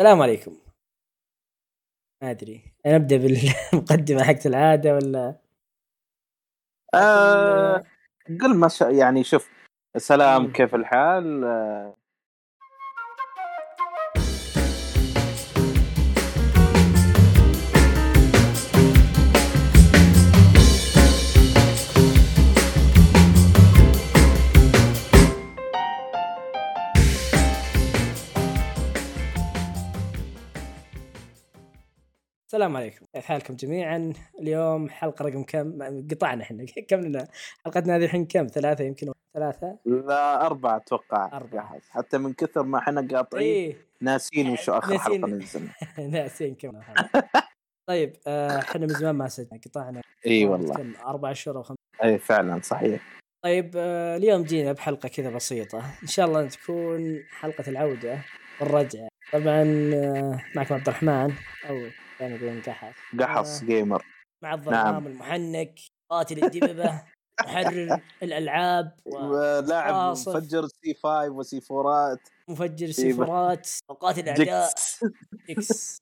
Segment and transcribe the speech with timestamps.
[0.00, 0.56] السلام عليكم.
[2.22, 5.34] ما أدري نبدأ بالمقدمة حقت العادة ولا؟
[6.94, 7.84] آه
[8.40, 8.80] قل ما ش...
[8.80, 9.50] يعني شوف
[9.96, 11.96] سلام كيف الحال؟ آه
[32.50, 33.06] السلام عليكم.
[33.14, 35.78] كيف حالكم جميعا؟ اليوم حلقة رقم كم؟
[36.10, 36.66] قطعنا إحنا.
[36.88, 37.28] كم لنا؟
[37.64, 41.30] حلقتنا هذه الحين كم؟ ثلاثة يمكن ثلاثة؟ لا أربعة أتوقع.
[41.32, 41.80] أربعة.
[41.90, 43.76] حتى من كثر ما إحنا قاطعين إيه.
[44.00, 45.22] ناسين وشو آخر ناسين.
[45.22, 45.70] حلقة نزلنا
[46.18, 46.72] ناسين كم.
[47.88, 50.02] طيب آه، إحنا من زمان ما سجلنا قطعنا.
[50.26, 50.74] إي والله.
[50.74, 53.20] كم؟ أربع شهور أو خمس إي فعلا صحيح.
[53.44, 55.78] طيب آه، اليوم جينا بحلقة كذا بسيطة.
[56.02, 58.18] إن شاء الله تكون حلقة العودة
[58.60, 59.08] والرجعة.
[59.32, 61.32] طبعا آه، معكم عبد الرحمن.
[61.68, 61.76] أو
[62.20, 64.04] كانوا يقولون قحط قحص آه، جيمر.
[64.44, 65.06] مع الظلام نعم.
[65.06, 67.02] المحنك قاتل الدببة
[67.44, 70.10] محرر الألعاب ولاعب.
[70.10, 75.04] مفجر سي 5 وسي 4 ومفجر إيه، سفرات وقاتل الاعداء جكس
[75.50, 75.98] إكس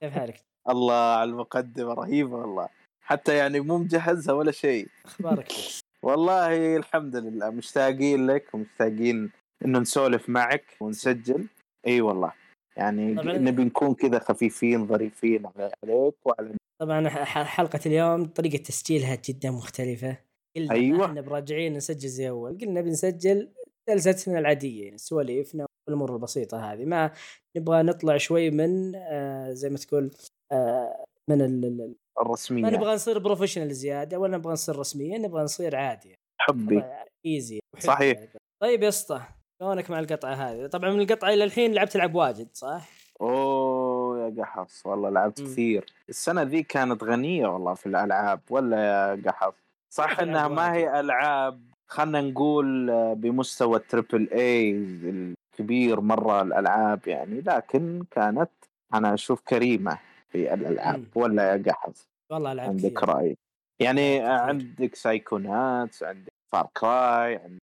[0.00, 2.68] كيف حالك؟ الله على المقدمة رهيبة والله.
[3.04, 4.88] حتى يعني مو مجهزها ولا شيء.
[5.04, 5.52] أخبارك؟
[6.06, 9.30] والله الحمد لله مشتاقين لك ومشتاقين
[9.64, 11.46] إنه نسولف معك ونسجل.
[11.86, 12.32] إي والله.
[12.76, 13.14] يعني.
[13.14, 17.08] نبي نكون كذا خفيفين ظريفين على- عليك وعلى طبعا
[17.44, 20.16] حلقة اليوم طريقة تسجيلها جدا مختلفة.
[20.56, 20.96] قلنا.
[20.96, 22.58] ما إحنا براجعين نسجل زي أول.
[22.58, 23.52] قلنا بنسجل
[23.88, 26.84] جلستنا العادية يعني سواليفنا والأمور البسيطة هذه.
[26.84, 27.12] ما
[27.56, 30.10] نبغى نطلع شوي من آه زي ما تقول
[30.52, 32.62] آه من ال- ال- ال- الرسمية.
[32.62, 36.14] ما نبغى نصير بروفيشنال زيادة ولا نبغى نصير رسميين نبغى نصير عادي.
[36.40, 36.82] حبي.
[37.26, 38.18] easy صحيح.
[38.62, 39.22] طيب يا اسطى.
[39.60, 42.88] شلونك مع القطعة هذه؟ طبعا من القطعة إلى الحين لعبت ألعاب واجد صح؟
[43.20, 45.46] أوه يا قحص والله لعبت مم.
[45.46, 49.52] كثير السنة ذي كانت غنية والله في الألعاب ولا يا قحص
[49.90, 57.08] صح إنها ما هي ألعاب خلنا نقول آه، بمستوى ال triple A الكبير مرة الألعاب
[57.08, 58.50] يعني لكن كانت
[58.94, 59.98] أنا أشوف كريمة
[60.28, 61.06] في الألعاب مم.
[61.14, 63.02] ولا يا قحص والله ألعاب عندك.
[63.04, 63.36] رأي
[63.80, 64.20] يعني.
[64.20, 67.60] عندك سايكوناتس عندك فار كراي عندك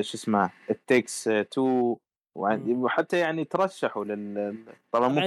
[0.00, 1.96] شو اسمه التكس 2
[2.38, 2.82] وعند- مم.
[2.82, 4.56] وحتى يعني ترشحوا لل
[4.92, 5.20] طبعا مو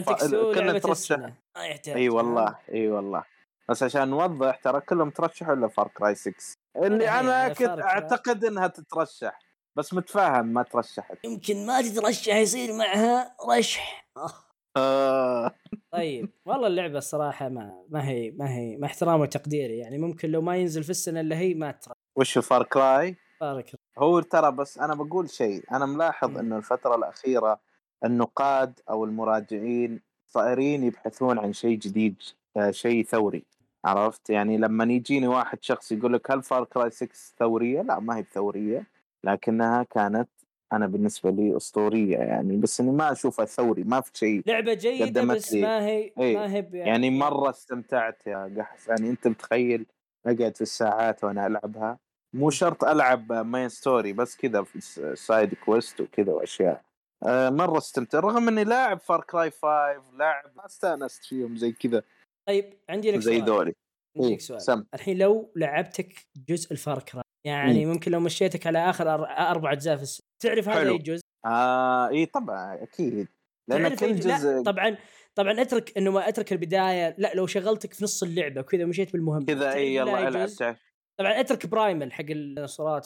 [0.53, 3.23] كلنا ترشح يحتاج إي ها؟ والله إي والله
[3.69, 6.33] بس عشان نوضح ترى كلهم ترشحوا إلا فار كراي 6
[6.77, 7.67] اللي هي- أنا كنت.
[7.69, 9.39] أعتقد إنها تترشح
[9.77, 14.29] بس متفاهم ما ترشحت يمكن ما تترشح يصير معها رشح آه.
[14.77, 15.55] آه.
[15.93, 20.41] طيب والله اللعبة الصراحة ما ما هي ما هي ما احترام وتقديري يعني ممكن لو
[20.41, 24.77] ما ينزل في السنة اللي هي ما ترى وش Far Cry بارك هو ترى بس
[24.79, 26.37] أنا بقول شيء أنا ملاحظ.
[26.37, 27.59] إنه الفترة الأخيرة
[28.05, 32.15] النقاد أو المراجعين صايرين يبحثون عن شيء جديد
[32.57, 33.45] آه، شيء ثوري
[33.85, 38.17] عرفت يعني لما يجيني واحد شخص يقول لك هل Far Cry 6 ثورية لا ما
[38.17, 38.85] هي بثورية
[39.23, 40.29] لكنها كانت
[40.73, 45.23] أنا بالنسبة لي أسطورية يعني بس إني ما أشوفها ثوري ما في شيء لعبة جيدة
[45.25, 45.61] بس لي.
[45.61, 46.37] ما هي إيه.
[46.37, 49.85] ما هي ب- يعني مرة استمتعت يا قحص يعني أنت متخيل
[50.25, 51.97] أقعد في الساعات وأنا ألعبها
[52.35, 54.81] مو شرط ألعب main story بس كذا في
[55.15, 56.81] side quest وكذا وأشياء.
[57.23, 58.19] آه، مرة استمتع.
[58.19, 62.03] رغم إني لاعب Far Cry 5 لاعب ما استأنست فيهم زي كذا.
[62.47, 63.73] طيب عندي لك زي ذولي.
[64.17, 64.61] عندي إيه، لك سؤال.
[64.61, 64.85] سم.
[64.93, 69.95] الحين لو لعبتك جزء ال Far Cry يعني ممكن لو مشيتك على آخر أربع أجزاء
[69.95, 70.89] في السنة تعرف هذا.
[70.89, 73.27] أي جزء؟ آه اي طبعا أكيد.
[73.67, 74.97] لأن كل جزء؟ لا طبعا
[75.35, 79.45] طبعا أترك إنه ما أترك البداية لا لو شغلتك في نص اللعبة وكذا ومشيت بالمهمة.
[79.45, 80.75] كذا تعرف أي لا يلا العب.
[81.19, 82.25] طبعا اترك برايمل حق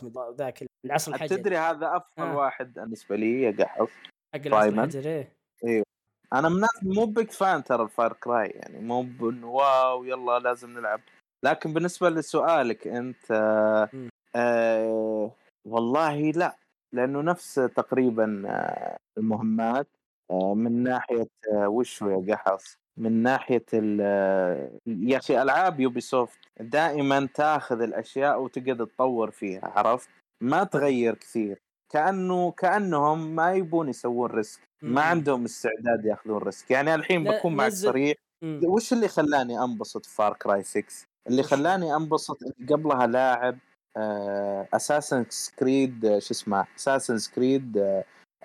[0.03, 2.35] مد- ذاك العصر الحجري تدري هذا أفضل آه.
[2.37, 3.91] واحد بالنسبة لي يا قحف
[4.35, 5.27] حق العصر برايمل؟ الحجري
[5.63, 5.83] إيه.
[6.33, 10.69] أنا من الناس مو بيك فان ترى الفاير كراي يعني مو بانه واو يلا لازم
[10.79, 11.01] نلعب
[11.45, 13.89] لكن بالنسبة لسؤالك أنت آه.
[14.35, 15.31] آه
[15.67, 16.57] والله لا
[16.95, 19.87] لأنه نفس تقريبا آه المهمات
[20.31, 25.79] آه من ناحية آه وش هو يا قحص من ناحية ال- آه، يا أخي ألعاب
[25.79, 30.09] Ubisoft دائما تاخذ الأشياء وتقعد تطور فيها عرفت
[30.41, 31.61] ما تغير كثير
[31.93, 35.01] كأنه كأنهم ما يبون يسوون risk ما.
[35.01, 38.15] عندهم استعداد يأخذون risk يعني الحين بكون معك صريح.
[38.63, 40.83] وش اللي خلاني أنبسط في فار كراي 6
[41.27, 42.37] اللي؟ خلاني أنبسط
[42.69, 43.57] قبلها لاعب
[44.73, 45.25] اساسن
[45.59, 47.77] كريد شو اسمه اساسن كريد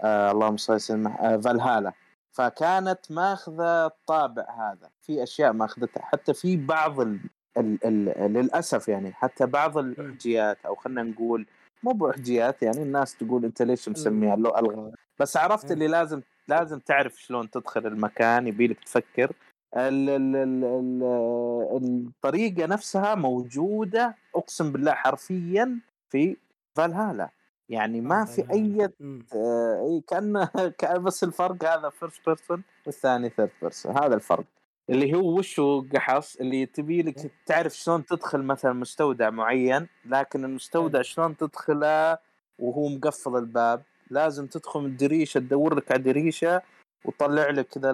[0.04, 1.92] اللهم صل وسلم آه فالهالا
[2.34, 4.90] فكانت ماخذة الطابع هذا.
[5.00, 6.02] في أشياء ماخذتها.
[6.02, 7.20] حتى في بعض ال...
[7.56, 7.78] ال...
[7.84, 8.32] ال...
[8.32, 11.46] للأسف يعني حتى بعض الاحجيات أو خلينا نقول
[11.82, 16.78] مو باحجيات يعني الناس تقول أنت ليش مسميها لو الغى بس عرفت اللي لازم لازم
[16.78, 19.32] تعرف شلون تدخل المكان يبيلك تفكر.
[19.76, 26.36] ال ال ال ال الطريقة نفسها موجودة أقسم بالله حرفيا في
[26.76, 27.30] فالهالا.
[27.68, 28.84] يعني ما آه، في فالهالا.
[28.84, 29.26] أي مم.
[29.34, 34.44] آه، كان كأن بس الفرق هذا first person والثاني third person هذا الفرق
[34.90, 40.98] اللي هو وشو قحص اللي تبي لك تعرف شلون تدخل مثلا مستودع معين لكن المستودع
[40.98, 41.02] حلو.
[41.02, 42.18] شلون تدخله
[42.58, 46.62] وهو مقفل الباب لازم تدخل من الدريشة تدور لك على الدريشة
[47.04, 47.92] وتطلع لك كذا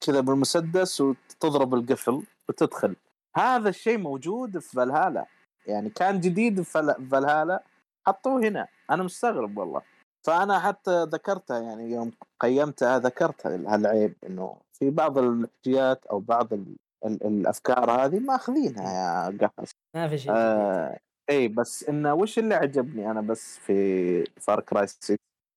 [0.00, 2.96] كذا بالمسدس وتضرب القفل وتدخل
[3.36, 5.26] هذا الشيء موجود في فالهالا
[5.66, 7.62] يعني كان جديد في فال- فالهالا
[8.06, 8.68] حطوه هنا.
[8.90, 9.82] أنا مستغرب والله.
[10.26, 12.10] فأنا حتى ذكرتها يعني يوم
[12.40, 19.38] قيمتها ذكرت هالعيب إنه في بعض الحجيات أو بعض ال ال الأفكار هذه ماخذينها يا
[19.46, 20.32] قحص ما في شيء.
[20.34, 20.98] آه
[21.30, 25.16] إي بس إنه وش اللي عجبني أنا بس في فار كراي 6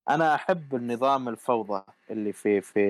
[0.10, 2.82] أنا أحب النظام الفوضى اللي في في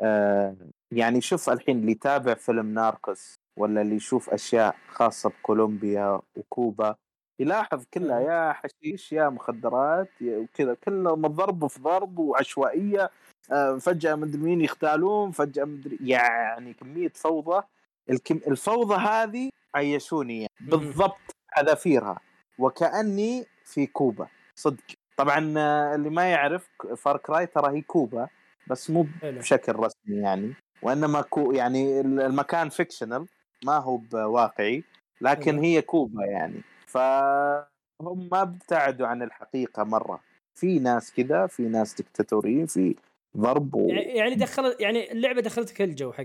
[0.00, 0.56] آه
[0.92, 6.96] يعني شوف الحين اللي يتابع فيلم ناركوس ولا اللي يشوف أشياء خاصة بكولومبيا وكوبا
[7.38, 8.32] يلاحظ كلها أيوة.
[8.32, 13.10] يا حشيش يا مخدرات وكذا كله ضرب في ضرب وعشوائية
[13.52, 17.62] آه، فجأة مدري مين يختالون فجأة مدري يعني كمية فوضى
[18.10, 18.40] الكم...
[18.46, 20.52] الفوضى هذه عيشوني يعني.
[20.60, 22.20] بالضبط حذافيرها
[22.58, 24.82] وكأني في كوبا صدق
[25.16, 28.28] طبعا آه، اللي ما يعرف Far Cry ترى هي كوبا
[28.70, 29.06] بس مو.
[29.22, 33.26] بشكل رسمي يعني وإنما كو يعني المكان fictional
[33.64, 34.84] ما هو بواقعي
[35.20, 35.58] لكن.
[35.58, 36.62] هي كوبا يعني
[36.94, 40.20] فهم ما ابتعدوا عن الحقيقة مرة
[40.54, 42.96] في ناس كذا في ناس دكتاتوريين في
[43.36, 43.88] ضرب و...
[43.88, 46.24] يعني يعني دخلت يعني اللعبة دخلتك الجو حق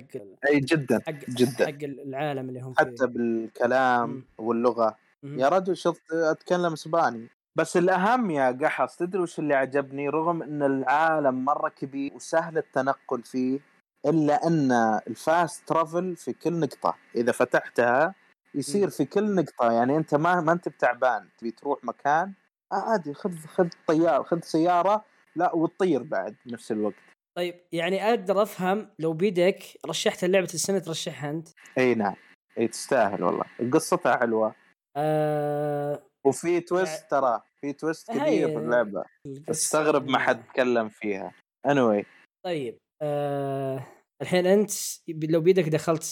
[0.50, 1.66] أي جدا حق جدا.
[1.66, 4.24] حق العالم اللي هم فيه حتى بالكلام.
[4.38, 4.96] واللغة.
[5.24, 10.64] يا رجل شفت أتكلم إسباني بس الأهم يا قحص تدري وش اللي عجبني رغم إن
[10.64, 13.60] العالم مرة كبير وسهل التنقل فيه
[14.06, 14.72] إلا أن
[15.08, 18.16] الفاست ترافل في كل نقطة إذا فتحتها
[18.56, 18.90] يصير.
[18.90, 22.34] في كل نقطة يعني أنت ما ما أنت بتعبان تبي تروح مكان
[22.72, 25.06] آه عادي خذ خذ طيار خذ سيارة
[25.36, 26.96] لا وتطير بعد بنفس الوقت.
[27.38, 32.16] طيب يعني أقدر أفهم لو بيدك رشحت لعبه السنة ترشحها أنت؟ إي نعم
[32.58, 33.46] إي تستاهل والله.
[33.74, 34.56] قصتها حلوة.
[34.98, 39.04] آه وفي twist ترى في twist كبير في اللعبة.
[39.50, 41.32] استغرب ما حد إنها- تكلم فيها.
[41.68, 42.06] Anyway.
[42.46, 43.84] طيب آه
[44.22, 44.72] الحين أنت
[45.08, 46.04] لو بيدك دخلت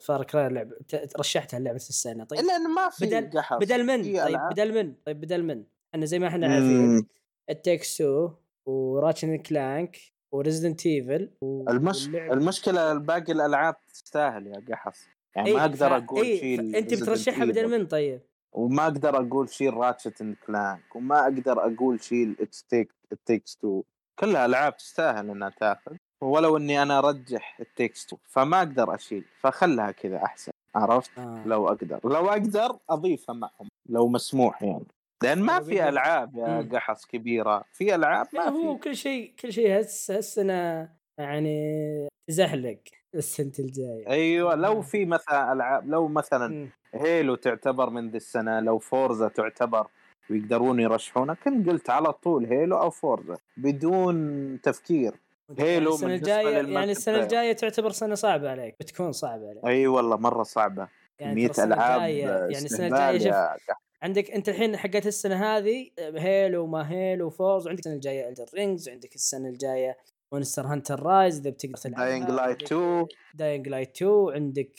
[0.00, 0.76] Far Cry لعبه
[1.18, 4.38] رشحتها لعبه السنة طيب؟ إلا إنه ما في بدل- قحص بدل من؟ طيب.
[4.50, 5.64] بدل من؟ طيب بدل من؟
[5.94, 7.06] إحنا زي ما إحنا عارفين.
[7.50, 8.30] التكس 2
[8.66, 9.96] وراتشن كلانك
[10.32, 12.08] وريزدنت ايفل المش...
[12.08, 15.06] المشكلة باقي الألعاب تستاهل يا قحص
[15.36, 17.78] يعني ما أقدر أقول شيل أنت Resident بترشحها بدل.
[17.78, 18.20] من؟ طيب.
[18.52, 22.92] وما أقدر أقول شيل Ratchet and Clank وما أقدر أقول شيل It's Take
[23.26, 23.82] Takes Two
[24.18, 25.92] كلها ألعاب تستاهل إنها تاخذ.
[26.20, 31.42] ولو إني أنا أرجح It Takes Two فما أقدر أشيل فخلها كذا أحسن عرفت آه.
[31.46, 34.84] لو أقدر لو أقدر أضيفها معهم لو مسموح يعني
[35.22, 36.68] لأن ما في ألعاب يا.
[36.72, 40.88] قحص كبيرة في ألعاب ما هو في كل شيء كل شيء هس هالسنه
[41.18, 42.78] يعني تزحلق
[43.14, 44.80] السنة الجايه أيوه لو آه.
[44.80, 46.70] في مثلا ألعاب لو مثلا مم.
[46.94, 49.86] Halo تعتبر من ذي السنة لو Forza تعتبر
[50.30, 55.14] ويقدرون يرشحونها كنت قلت على طول Halo أو Forza بدون تفكير
[55.58, 57.22] Halo السنة الجاية يعني السنة.
[57.22, 60.88] الجاية تعتبر سنة صعبة عليك بتكون صعبة عليك أي والله مرة صعبة
[61.18, 63.76] يعني كميه ترى السنة ألعاب الجاية- يعني السنة الجاية شوف.
[64.02, 68.88] عندك أنت الحين حقت السنة هذه Halo ما Halo Forza وعندك السنة الجاية Elden Rings
[68.88, 69.96] وعندك السنة الجاية
[70.32, 73.06] Monster Hunter Rise إذا بتقدر تلعبها Dying Light 2.
[73.34, 74.72] Dying Light 2 عندك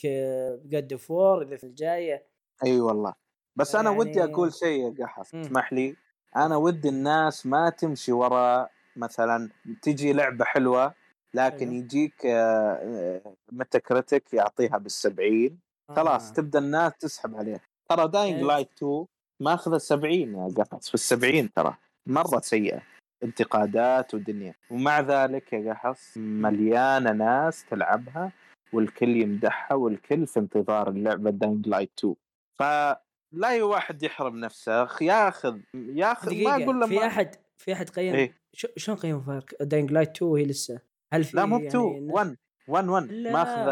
[0.66, 2.24] God of War إذا في الجاية
[2.64, 3.14] أي والله
[3.56, 5.36] بس أنا يعني- ودي أقول شيء يا قحص.
[5.36, 5.96] اسمح لي
[6.36, 9.50] أنا ودي الناس ما تمشي ورا مثلا
[9.82, 10.94] تجي لعبة حلوة
[11.34, 11.76] لكن حلو.
[11.76, 12.26] يجيك
[13.52, 15.60] Metacritic يعطيها بالسبعين
[15.96, 16.34] خلاص آه.
[16.34, 17.60] تبدأ الناس تسحب عليها.
[17.90, 19.06] ترى Dying Light 2
[19.40, 21.78] ماخذة 70 يا قحص في السبعين ترى.
[22.08, 22.82] مرة سيئة.
[23.24, 24.54] انتقادات ودنيا.
[24.70, 28.32] ومع ذلك يا قحص مليانة ناس تلعبها
[28.74, 32.16] والكل يمدحها والكل في انتظار اللعبة Dying Light 2
[32.60, 38.16] فلا اي واحد يحرم نفسه ياخذ ياخذ ما أقول له في أحد في أحد قيم
[38.16, 38.34] إيه.
[38.54, 40.80] شلون قيم فارق داينج لايت 2 وهي لسه
[41.14, 42.38] هل في لا مو ب يعني 2 نا- 1
[42.68, 43.72] 1 1 لا ماخذة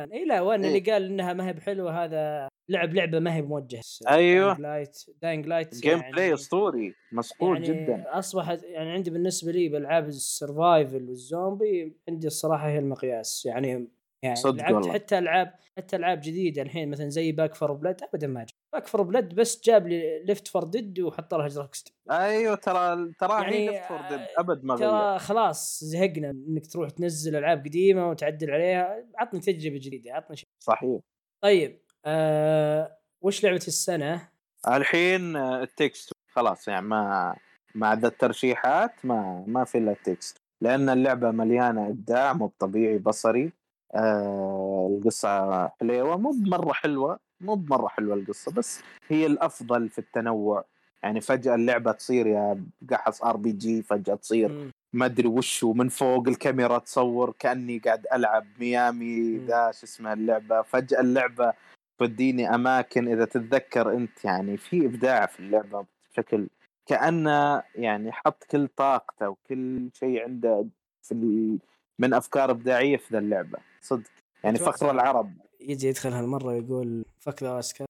[0.00, 0.92] وان إي لا وان اللي إيه.
[0.92, 4.46] قال إنها ما هي بحلوة هذا لعب لعبة ما هي موجهه أيوه.
[4.54, 9.68] داينج لايت داينج لايت جيم بلاي اسطوري مصقول يعني جدا أصبحت يعني عندي بالنسبة لي
[9.68, 13.88] بألعاب السرفايفل والزومبي عندي الصراحة هي المقياس يعني
[14.22, 14.92] يعني صدق لعبت والله.
[14.92, 18.46] حتى ألعاب حتى ألعاب جديدة الحين مثلا زي Back 4 Blood ابدا Back
[18.84, 23.66] 4 Blood بس جاب لي Left 4 Dead وحط لها graphics أيوه ترى ترى يعني
[23.66, 24.90] Left 4 Dead أبد ما غير.
[24.90, 29.04] ترى خلاص زهقنا إنك تروح تنزل ألعاب قديمة وتعدل عليها.
[29.18, 30.48] عطني تجربة جديدة عطني شيء.
[30.64, 31.00] صحيح.
[31.42, 34.28] طيب آه وش لعبة السنة؟
[34.68, 36.12] الحين It Takes.
[36.32, 37.36] خلاص يعني ما
[37.74, 40.36] مع ذا الترشيحات ما ما في إلا It Takes.
[40.60, 43.52] لأن اللعبة مليانة إبداع مو طبيعي بصري.
[43.94, 47.18] آه القصة حليوة مو بمرة حلوة.
[47.40, 50.64] مو بمرة حلوة القصة بس هي الأفضل في التنوع
[51.02, 54.70] يعني فجأة اللعبة تصير يا قحص RPG فجأة تصير.
[54.92, 59.38] ما أدري وش ومن فوق الكاميرا تصور كأني قاعد ألعب ميامي.
[59.38, 61.52] ذا شو اسمها اللعبة فجأة اللعبة
[61.98, 66.48] توديني أماكن إذا تتذكر أنت يعني في إبداع في اللعبة بشكل
[66.86, 70.66] كانه يعني حط كل طاقته وكل شيء عنده
[71.02, 71.58] في.
[71.98, 74.10] من أفكار إبداعية في ذا اللعبة صدق
[74.44, 74.58] يعني.
[74.58, 77.86] فخر العرب يجي يدخل هالمرة ويقول فك ذا اوسكار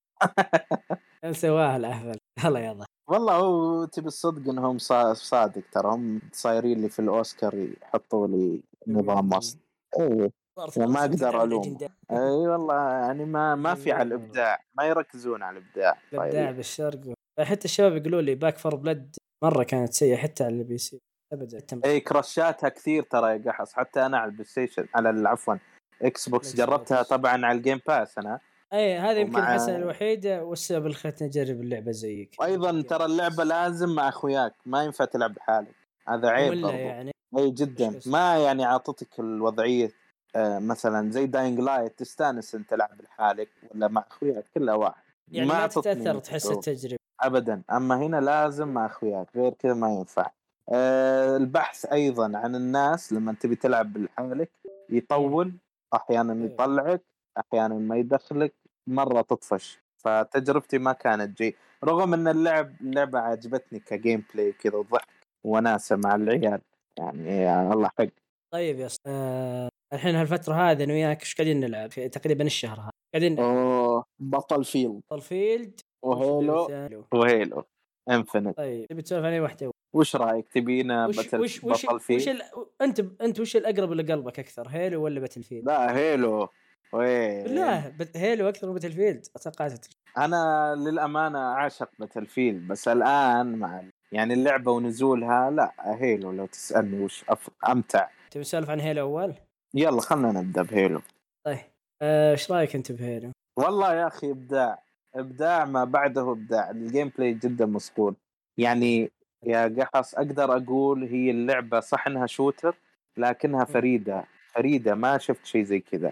[1.33, 2.85] سواها الأهبل؟ هلا يلا.
[3.09, 5.89] والله هو تبي الصدق إنهم صا- صادق ترى.
[5.95, 9.59] هم صايرين لي في الأوسكار يحطوا لي نظام مصر
[10.01, 11.61] اي صارت ما مصر أقدر تلعب ألوم.
[11.63, 11.91] الأجندة.
[12.11, 12.19] إي
[12.49, 14.65] والله يعني ما ما في على الإبداع.
[14.79, 16.51] ما يركزون على الإبداع الإبداع.
[16.51, 17.01] بالشرق.
[17.41, 21.01] حتى الشباب يقولوا لي باك فور بلد مرة كانت سيئة حتى على ال PC.
[21.33, 21.63] ابدا.
[21.85, 23.73] إي كراشاتها كثير ترى يا قحص.
[23.73, 25.55] حتى أنا على البلاي ستيشن على عفوا
[26.03, 27.03] إكس بوكس جربتها.
[27.03, 28.41] طبعا على ال Game Pass أنا.
[28.73, 32.35] اي هذا يمكن ومع- الحسنه الوحيدة والسبب اللي خلتني أجرب اللعبة زيك.
[32.41, 35.75] وأيضا ترى اللعبة لازم مع أخوياك ما ينفع تلعب لحالك
[36.09, 36.69] هذا عيب برضو.
[36.77, 37.13] يعني.
[37.39, 38.01] إي جدا.
[38.07, 39.91] ما يعني عاطتك الوضعية
[40.37, 45.03] آه مثلا زي Dying Light تستأنس أنت تلعب لحالك ولا مع أخوياك كلها واحد.
[45.29, 46.51] يعني ما, عطتني تتأثر تحس.
[46.51, 46.99] التجربة.
[47.21, 47.63] ابدا.
[47.73, 50.31] أما هنا لازم مع أخوياك غير كذا ما ينفع.
[50.73, 54.51] آه البحث أيضا عن الناس لما تبي تلعب لحالك
[54.91, 55.53] يطول.
[55.95, 56.53] أحيانا إيه.
[56.53, 57.03] يطلعك
[57.39, 58.55] أحيانا ما يدخلك
[58.89, 59.79] مرة تطفش.
[60.05, 61.57] فتجربتي ما كانت جي.
[61.85, 65.09] رغم إن اللعب اللعبة عجبتني ك gameplay كذا وضحك
[65.45, 66.61] وناسة مع العيال.
[66.99, 68.07] يعني يا الله حق
[68.53, 68.89] طيب يا.
[69.07, 72.91] آه الحين هالفترة هذه أنا وياك إيش قاعدين نلعب؟ في تقريبا الشهر هذا.
[73.15, 74.65] قاعدين أوه Battlefield.
[74.65, 75.03] field.
[75.21, 77.05] و Halo.
[77.15, 77.65] و Halo.
[78.11, 81.95] Infinite طيب تبي تسولف عن أي واحدة؟ وش رأيك؟ تبينا وش Battle وش وش, Battle
[81.95, 82.43] وش field ال...
[82.81, 86.49] أنت أنت وش الأقرب لقلبك أكثر Halo ولا Battlefield؟ لا Halo.
[86.93, 88.17] وين؟ بالله بت...
[88.17, 89.87] Halo أكثر من Battlefield توقعت
[90.19, 93.83] أنا للأمانة عاشق Battlefield بس الآن مع
[94.13, 96.33] يعني اللعبة ونزولها لا Halo.
[96.33, 97.51] لو تسألني وش أف...
[97.69, 98.09] أمتع.
[98.31, 99.35] تبي نسولف عن Halo أول؟
[99.75, 101.01] يلا خلنا نبدأ ب Halo.
[101.47, 101.59] طيب
[102.03, 104.86] آه، إيش رأيك أنت ب Halo؟ والله يا أخي إبداع.
[105.17, 106.71] إبداع ما بعده إبداع.
[106.71, 108.15] ال gameplay جدا مصقول.
[108.59, 109.11] يعني
[109.43, 112.77] يا قحص أقدر أقول هي اللعبة صح إنها shooter
[113.17, 114.25] لكنها فريدة.
[114.55, 116.11] فريدة ما شفت شيء زي كذا.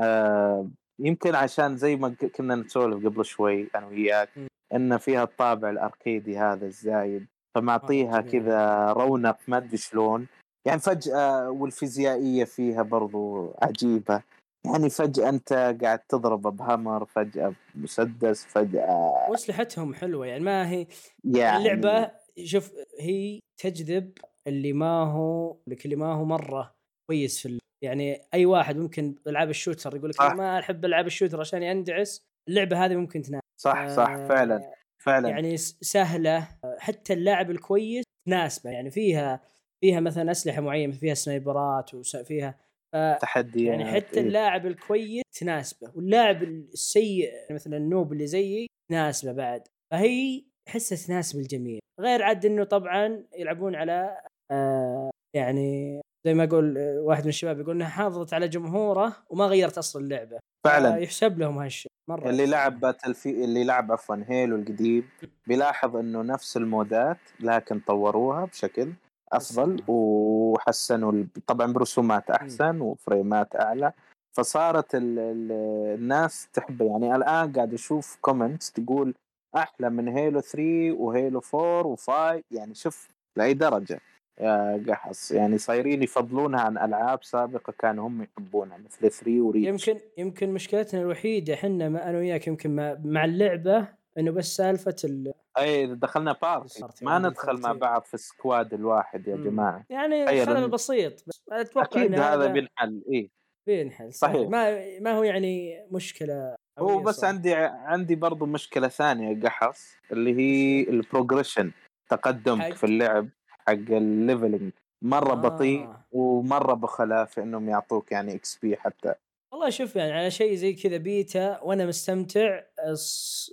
[0.00, 4.28] آه يمكن عشان زي ما كنا نسولف قبل شوي أنا وياك.
[4.74, 8.20] إن فيها الطابع الأركيدي هذا الزايد فمعطيها.
[8.20, 10.26] كذا رونق ما أدري شلون.
[10.66, 14.22] يعني فجأة والفيزيائية فيها برضو عجيبة.
[14.66, 20.86] يعني فجأة أنت قاعد تضرب ب hammer فجأة بمسدس فجأة وأسلحتهم حلوة يعني ما هي
[21.24, 22.10] يعني اللعبه
[22.44, 24.12] شوف هي تجذب
[24.46, 26.74] اللي ما هو لك اللي ما هو مرة
[27.10, 27.58] كويس في ال...
[27.82, 31.62] يعني أي واحد ممكن العاب ال shooter يقول لك ما أحب ألعاب ال shooter عشان
[31.62, 35.28] اندعس اللعبة هذه ممكن تناسب صح صح آه، فعلا فعلا.
[35.28, 39.40] يعني س- سهلة حتى اللاعب الكويس تناسبه يعني فيها
[39.80, 42.58] فيها مثلا أسلحة معينة فيها سنايبرات وفيها
[42.96, 44.26] ف تحديات يعني حتى إيه.
[44.26, 49.62] اللاعب الكويس تناسبه واللاعب السيء مثلا النوب اللي زيي تناسبه بعد.
[49.92, 51.78] فهي احسها تناسب الجميع.
[52.00, 57.60] غير عاد إنه طبعا يلعبون على آه يعني زي ما أقول آه، واحد من الشباب
[57.60, 60.38] يقول إنها حافظت على جمهوره وما غيرت أصل اللعبة.
[60.66, 60.96] فعلا.
[60.96, 62.30] يحسب لهم هالشيء مرة.
[62.30, 62.80] اللي لعب.
[62.80, 65.08] باتل في اللي لعب عفوا هيلو القديم
[65.46, 68.92] بيلاحظ إنه نفس المودات لكن طوروها بشكل
[69.36, 69.82] أفضل.
[69.88, 73.92] وحسنوا طبعا برسومات أحسن وفريمات أعلى.
[74.36, 75.52] فصارت ال ال
[75.98, 79.14] الناس تحب يعني الآن قاعد أشوف comments تقول
[79.56, 84.00] أحلى من Halo 3 و Halo 4 و5 يعني شوف لأي درجة.
[84.40, 85.32] يا قحص.
[85.32, 90.50] يعني صايرين يفضلونها عن ألعاب سابقة كانوا هم يحبونها مثل 3 و Reach يمكن يمكن
[90.50, 95.32] مشكلتنا الوحيدة إحنا ما أنا وياك يمكن مع اللعبة إنه بس سالفة ال...
[95.58, 97.72] أي إذا دخلنا party صارت ما عندي ندخل مع.
[97.72, 99.36] بعض في ال squad الواحد يا.
[99.36, 103.30] جماعة يعني خلل بسيط بس أتوقع أكيد ان هذا بينحل إي
[103.66, 104.34] بينحل صحيح.
[104.34, 104.48] صحيح.
[104.48, 107.32] ما ما هو يعني مشكلة هو بس صراحة.
[107.34, 111.72] عندي عندي برضو مشكلة ثانية قحص اللي هي ال progression
[112.08, 115.34] تقدمك؟ في اللعب حق ال leveling مرة آه.
[115.34, 119.14] بطيء ومرة بخلاء في إنهم يعطوك يعني XP حتى
[119.56, 122.60] والله شوف يعني على شيء زي كذا بيتا وأنا مستمتع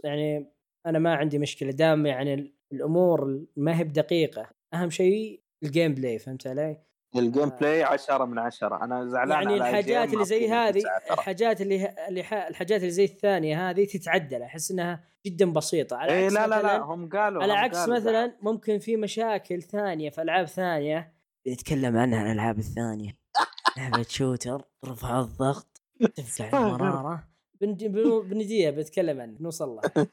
[0.04, 0.54] يعني
[0.86, 1.72] أنا ما عندي مشكلة.
[1.72, 4.50] دام يعني الأمور ما هي بدقيقة.
[4.74, 6.78] أهم شيء ال gameplay فهمت علي؟
[7.16, 10.84] ال gameplay 10 من 10 أنا زعلان يعني الحاجات اللي زي هذه.
[11.12, 14.42] الحاجات اللي اللي ح- الحاجات اللي زي الثانية هذه تتعدل.
[14.44, 15.98] أحس إنها جدا بسيطة.
[15.98, 19.62] على عكس لا لا لا هم قالوا على هم عكس قالوا مثلا ممكن في مشاكل
[19.62, 21.14] ثانية في ألعاب ثانية
[21.46, 23.18] بنتكلم عنها الألعاب الثانية.
[23.78, 25.73] لعبة شوتر رفع الضغط.
[26.16, 27.24] ترفع المرارة.
[27.62, 30.08] بند- بن- بنديها بنتكلم عنها نوصل لها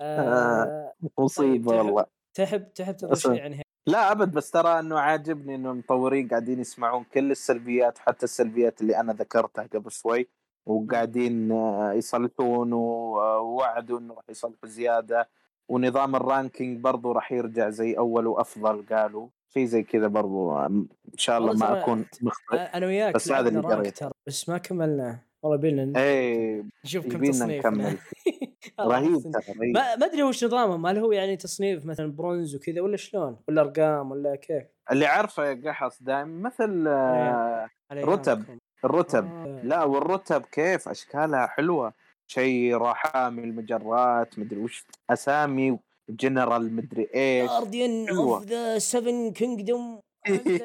[0.00, 2.06] آه مصيبة طيب، والله.
[2.34, 3.34] تحب تحب أصلاً.
[3.34, 8.24] شيء عن لا أبد بس ترى إنه عاجبني إنه المطورين قاعدين يسمعون كل السلبيات حتى
[8.24, 10.28] السلبيات اللي أنا ذكرتها قبل شوي
[10.66, 15.28] وقاعدين آه، يصلحون ووعدوا إنه راح يصلحوا زيادة.
[15.68, 19.28] ونظام ال ranking برضو راح يرجع زي أول وأفضل قالوا.
[19.54, 23.60] شيء زي كذا برضو إن شاء الله ما أكون مخطئ أنا وياك بس هذا اللي
[23.60, 24.10] قريته.
[24.26, 27.98] بس ما كملناه والله بينا إيه نشوف كم تصنيفنا نكمل.
[28.80, 29.32] رهيب
[29.74, 30.86] ما ما أدري وش نظامهم.
[30.86, 35.44] هل هو يعني تصنيف مثلا برونز وكذا ولا شلون؟ ولا أرقام ولا كيف؟ اللي عارفه
[35.44, 38.44] يا قحص دائما مثل آه، على رتب.
[38.84, 39.60] الرتب آه.
[39.64, 41.92] لا والرتب كيف؟ أشكالها حلوة.
[42.26, 45.78] شيء رحامي المجرات مدري وش أسامي
[46.08, 47.50] جنرال مدري إيش.
[47.50, 48.36] جارديان حلوة.
[48.36, 50.00] اوف ذا 7 كينجدوم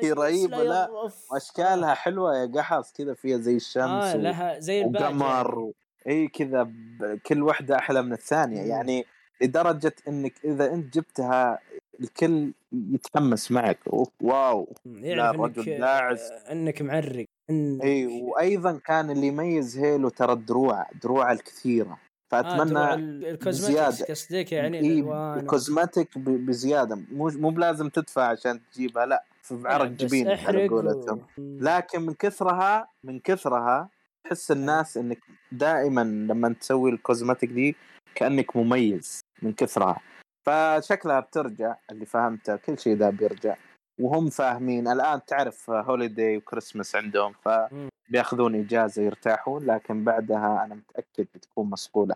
[0.03, 0.63] رهيبة.
[0.63, 0.89] لا
[1.31, 2.91] وأشكالها حلوة يا قحص.
[2.93, 5.73] كذا فيها زي الشمس و- لها زي الباجة وقمر و...
[6.07, 7.19] اي كذا ب...
[7.25, 8.61] كل واحدة أحلى من الثانية.
[8.61, 8.67] مم.
[8.69, 9.05] يعني
[9.41, 11.59] لدرجة إنك إذا أنت جبتها
[11.99, 12.53] الكل
[12.91, 13.79] يتحمس معك.
[13.93, 14.73] أوه، واو.
[14.85, 16.19] يعني لا، إنك الرجل داعس.
[16.21, 17.25] آه، إنك معرق.
[17.51, 21.91] إنك- اي وأيضا كان اللي يميز Halo ترى الدروع دروع الكثيرة.
[21.91, 21.97] آه،
[22.29, 24.05] فأتمنى دروع ال- ال cosmetics بزيادة.
[24.13, 26.95] قصدك يعني إيه الالوان ال cosmetic بزيادة.
[27.11, 29.23] مو مو بلازم تدفع عشان تجيبها لا.
[29.41, 31.21] في بعرق بس جبينك على قولتهم.
[31.37, 33.89] لكن من كثرها من كثرها
[34.23, 35.19] تحس الناس إنك
[35.51, 37.75] دائما لما تسوي ال cosmetic دي
[38.15, 39.99] كأنك مميز من كثرها.
[40.45, 43.55] فشكلها بترجع اللي فهمته كل شيء ذا بيرجع.
[43.99, 44.87] وهم فاهمين.
[44.87, 47.33] الآن تعرف holiday و Christmas عندهم.
[47.33, 52.15] فبياخذون إجازة يرتاحون لكن بعدها أنا متأكد بتكون مصقوله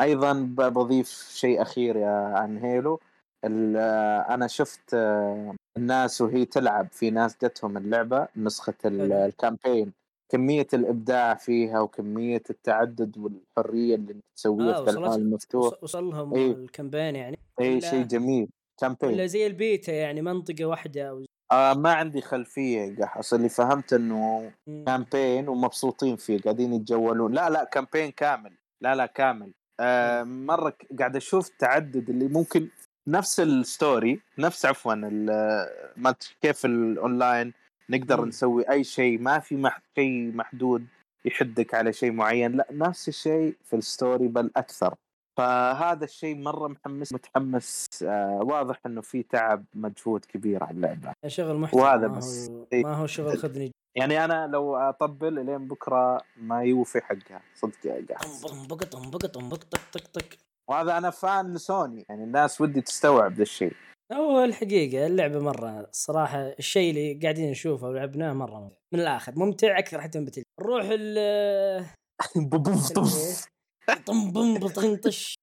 [0.00, 3.00] أيضا بضيف شيء أخير يا عن Halo
[4.34, 8.74] أنا شفت آه، الناس وهي تلعب في ناس جتهم اللعبة نسخة.
[8.84, 9.92] ال campaign.
[10.32, 15.64] كمية الإبداع فيها وكمية التعدد والحرية اللي تسويها آه، في العالم المفتوح.
[15.72, 16.52] وص- وصلهم إيه.
[16.52, 17.38] ال campaign يعني.
[17.60, 18.48] اي شيء جميل.
[18.82, 23.92] ولا campaign زي البيتا يعني منطقة واحدة أو آه ما عندي خلفية قحص اللي فهمت
[23.92, 24.52] إنه.
[24.86, 27.32] campaign ومبسوطين فيه قاعدين يتجولون.
[27.32, 28.52] لا لا campaign كامل.
[28.80, 29.52] لا لا كامل.
[29.80, 32.68] آه مرة قاعد أشوف تعدد اللي ممكن
[33.08, 37.52] نفس ال story نفس عفوا ال- ما كيف الأونلاين
[37.90, 38.24] نقدر.
[38.24, 40.86] نسوي أي شيء ما في مح شيء محدود
[41.24, 42.52] يحدك على شيء معين.
[42.52, 44.94] لا نفس الشيء في ال story بل أكثر.
[45.38, 51.12] فهذا الشيء مرة محمس متحمس آه واضح إنه في تعب مجهود كبير على اللعبة.
[51.26, 52.50] شغل محترم وهذا ما بس.
[52.50, 52.82] هو إيه.
[52.82, 53.72] ما هو شغل خذني.
[53.96, 58.06] يعني أنا لو أطبل إلين بكرة ما يوفي حقها صدق يا
[58.48, 60.28] طنبق طنبق طنبق طق طق طق.
[60.70, 63.72] وهذا أنا فان لسوني يعني الناس ودي تستوعب ذا الشيء.
[64.12, 68.76] هو الحقيقة اللعبة مرة الصراحه الشيء اللي قاعدين نشوفه ولعبناه مرة ممتع.
[68.94, 71.86] من الآخر ممتع أكثر حتى من بتل نروح ال
[73.94, 74.04] بوف.
[74.06, 75.34] طنبم بطنطش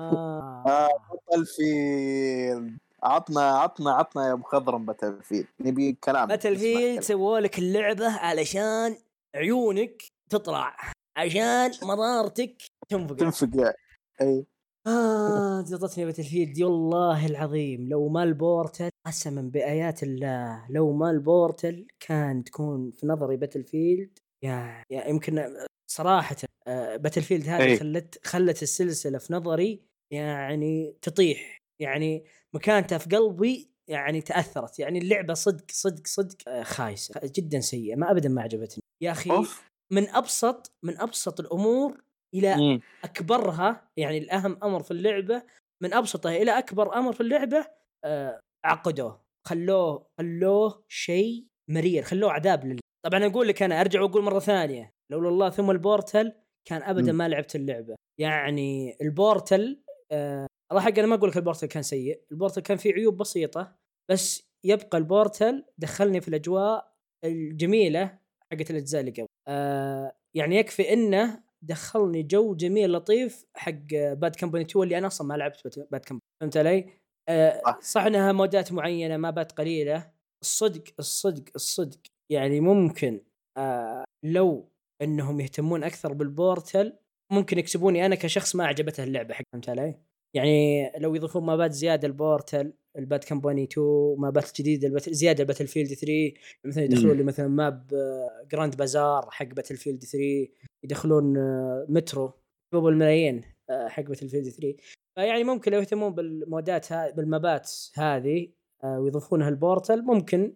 [0.00, 0.88] آه.
[1.12, 7.00] بطل فيلد عطنا عطنا عطنا يا مخضرم باتل فيلد نبي كلام باتل فيلد.
[7.02, 8.96] سووا لك اللعبة علشان
[9.36, 10.76] عيونك تطلع
[11.16, 13.72] عشان مضارتك تنفقع تنفقع
[14.20, 14.46] أي
[14.86, 21.10] آه جلطتني باتل فيلد دي والله العظيم لو ما البورتل قسما بآيات الله لو ما
[21.10, 25.54] البورتل كان تكون في نظري باتل فيلد يا, يا يمكن
[25.92, 27.76] صراحة آه Battlefield هذه إي.
[27.78, 31.58] خلت خلت السلسلة في نظري يعني تطيح.
[31.82, 32.24] يعني
[32.54, 34.78] مكانتها في قلبي يعني تأثرت.
[34.78, 38.82] يعني اللعبة صدق صدق صدق آه خايسة جدا سيئة ما أبدا ما عجبتني.
[39.02, 39.70] يا أخي أوف.
[39.92, 42.02] من أبسط من أبسط الأمور
[42.34, 42.80] إلى مم.
[43.04, 45.42] أكبرها يعني الأهم أمر في اللعبة
[45.82, 47.66] من أبسطها إلى أكبر أمر في اللعبة
[48.04, 49.20] آه عقدوه.
[49.48, 54.94] خلوه خلوه شيء مرير خلوه عذاب لله طبعا أقول لك أنا أرجع وأقول مرة ثانية
[55.12, 56.32] لولا الله ثم ال Portal
[56.68, 57.12] كان ابدا.
[57.12, 59.82] ما لعبت اللعبة يعني ال Portal
[60.12, 62.92] آه الله حق أنا ما أقول لك ال Portal كان سيء ال Portal كان فيه
[62.94, 63.76] عيوب بسيطة
[64.10, 66.92] بس يبقى ال Portal دخلني في الأجواء
[67.24, 68.18] الجميلة
[68.52, 74.64] حقت الأجزاء اللي قبل آه يعني يكفي إنه دخلني جو جميل لطيف حق Bad Company
[74.64, 76.86] 2 اللي أنا أصلا ما لعبت Bad Company فهمت علي؟
[77.28, 77.62] آه.
[77.82, 80.10] صح إنها مودات معينة ما بات قليلة
[80.42, 81.98] الصدق الصدق الصدق
[82.30, 83.20] يعني ممكن
[83.56, 84.70] آه لو
[85.02, 86.98] إنهم يهتمون أكثر بال Portal
[87.32, 89.94] ممكن يكسبوني أنا كشخص ما عجبته اللعبة حقت فهمت علي؟
[90.34, 94.88] يعني لو يضيفون maps ات زيادة ال Portal ال Bad Company 2 maps ات جديده
[94.88, 96.32] البات زيادة باتل فيلد 3
[96.64, 100.48] مثلا يدخلون لي مثلا map آه، جراند بازار حق باتل فيلد 3
[100.84, 102.32] يدخلون آه، مترو
[102.68, 104.76] يطلبوا الملايين آه، حق باتل فيلد 3
[105.14, 108.48] فيعني ممكن لو يهتمون بالمودات هذه بالمابات هذه
[108.84, 110.54] ويضيفونها ال Portal ممكن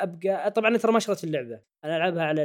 [0.00, 2.42] أبقى طبعا ترى ما شريت اللعبة أنا ألعبها على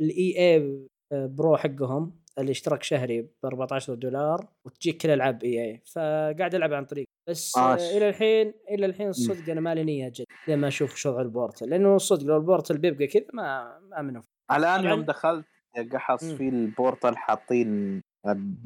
[0.00, 6.72] ال EA Pro حقهم الاشتراك شهري ب 14 دولار وتجيك كل ألعاب EA فقاعد ألعب
[6.72, 7.06] عن طريق.
[7.28, 11.29] بس آه إلى الحين إلى الحين الصدق أنا مالي نية جد لما أشوف شغل ال
[11.29, 15.46] Portal لأنه الصدق لو ال Portal بيبقى كذا ما ما منه الآن يوم دخلت
[15.92, 18.00] قحص في ال Portal حاطين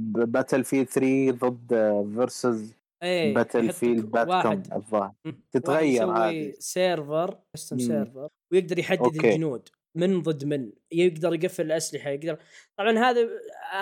[0.09, 1.69] باتل فيلد 3 ضد
[2.15, 5.13] versus إيه باتل فيلد باد الظاهر.
[5.53, 6.53] تتغير هذه.
[6.59, 9.31] server custom server ويقدر يحدد okay.
[9.31, 10.73] الجنود من ضد من.
[10.93, 12.39] يقدر يقفل الأسلحة يقدر.
[12.79, 13.29] طبعا هذا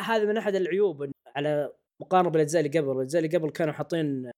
[0.01, 2.93] هذا من أحد العيوب على مقارنة بالأجزاء اللي قبل.
[2.93, 4.31] الأجزاء اللي قبل كانوا حاطين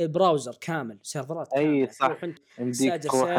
[0.00, 2.18] browser كامل server ات أي صح.
[2.58, 3.30] يمديك تروح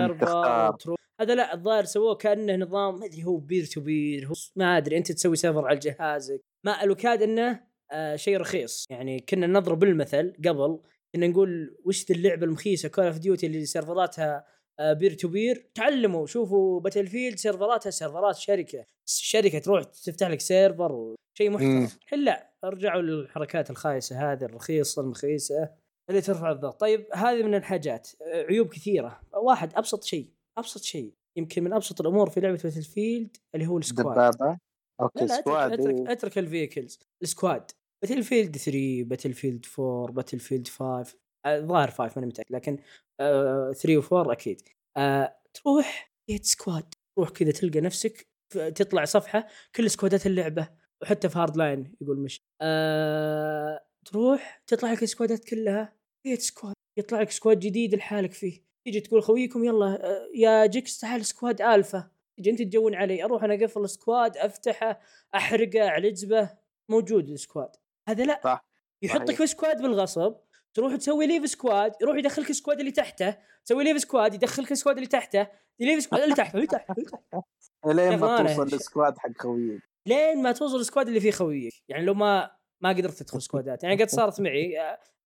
[1.22, 4.98] هذا لا الظاهر سووه كأنه نظام ما أدري هو peer to peer هو ما أدري.
[4.98, 6.42] أنت تسوي server على جهازك.
[6.66, 8.86] ما الوكاد إنه آه شيء رخيص.
[8.90, 10.80] يعني كنا نضرب بالمثل قبل
[11.16, 14.46] كنا نقول وش ذي اللعبة المخيسة كول اوف ديوتي اللي server اتها
[14.82, 18.86] peer to peer تعلموا شوفوا باتل فيلد server اتها server ات شركة.
[19.06, 21.90] شركة تروح تفتح لك server وشيء محترم.
[22.04, 25.70] الحين لا ارجعوا للحركات الخايسة هذه الرخيصة المخيسة
[26.10, 26.80] اللي ترفع الضغط.
[26.80, 28.10] طيب هذه من الحاجات.
[28.50, 29.22] عيوب كثيرة.
[29.34, 33.78] واحد أبسط شيء أبسط شيء يمكن من أبسط الأمور في لعبة باتل فيلد اللي هو
[33.78, 34.16] ال squad.
[34.16, 34.58] دبابه
[35.04, 37.00] okay لا squad أترك, أترك, أترك ال vehicles.
[37.24, 37.72] ال squad
[38.04, 42.78] باتل فيلد 3 باتل فيلد 4 باتل فيلد 5 الظاهر 5 ماني متأكد لكن
[43.20, 44.62] 3 و4 أكيد.
[44.98, 48.28] آه تروح جيت squad تروح كذا تلقى نفسك
[48.76, 50.70] تطلع صفحة كل squad ات اللعبة
[51.04, 52.42] وحتى في هارد لاين يقول مش.
[52.62, 55.96] آه تروح تطلع لك ال squad ات كلها.
[56.28, 58.64] جيت squad يطلع لك squad جديد لحالك فيه.
[58.88, 62.12] تيجي تقول خويكم يلا آه، يا جيكس تعال squad alpha.
[62.38, 65.00] تجي أنت تجون علي أروح أنا أقفل ال squad أفتحه
[65.36, 66.50] أحرقه اعلجبه
[66.90, 67.70] موجود ال squad.
[68.10, 68.42] هذا لا.
[68.44, 68.66] صح
[69.04, 70.36] يحطك في squad بالغصب
[70.74, 74.76] تروح تسوي leave squad يروح يدخلك ال squad اللي تحته تسوي leave squad يدخلك ال
[74.76, 75.48] squad اللي تحته
[75.80, 76.96] leave squad اللي تحته اللي تحته
[77.86, 79.82] لين ما توصل لل squad حق خويك.
[80.08, 81.74] لين ما توصل ال squad اللي فيه خويك.
[81.90, 83.84] يعني لو ما ما قدرت تدخل squad ات.
[83.84, 84.80] يعني قد صارت معي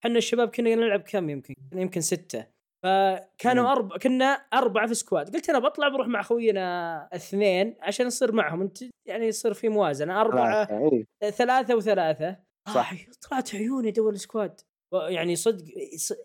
[0.04, 2.46] إحنا الشباب كنا نلعب كم يمكن؟ يمكن ستة.
[2.84, 8.32] فكانوا أربع كنا أربعة في squad قلت أنا بطلع بروح مع خوينا اثنين عشان نصير
[8.32, 8.60] معهم.
[8.60, 10.20] أنت يعني يصير في موازنة.
[10.20, 11.30] أربعة إيه.
[11.30, 12.36] ثلاثة وثلاثة.
[12.74, 12.94] صح.
[13.30, 14.60] طلعت عيوني دول سكواد
[14.94, 15.64] يعني صدق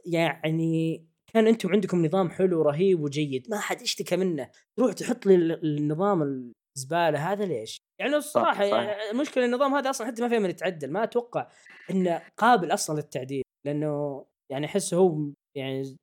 [0.05, 3.47] يعني كان أنتم عندكم نظام حلو رهيب وجيد.
[3.49, 4.49] ما حد اشتكى منه.
[4.77, 10.21] تروح تحط لي النظام الزبالة هذا ليش؟ يعني الصراحة يعني المشكلة النظام هذا أصلا حتى
[10.21, 10.91] ما فيه من يتعدل.
[10.91, 11.47] ما أتوقع
[11.91, 13.43] إنه قابل أصلا للتعديل.
[13.65, 15.97] لأنه يعني احسه هو يعني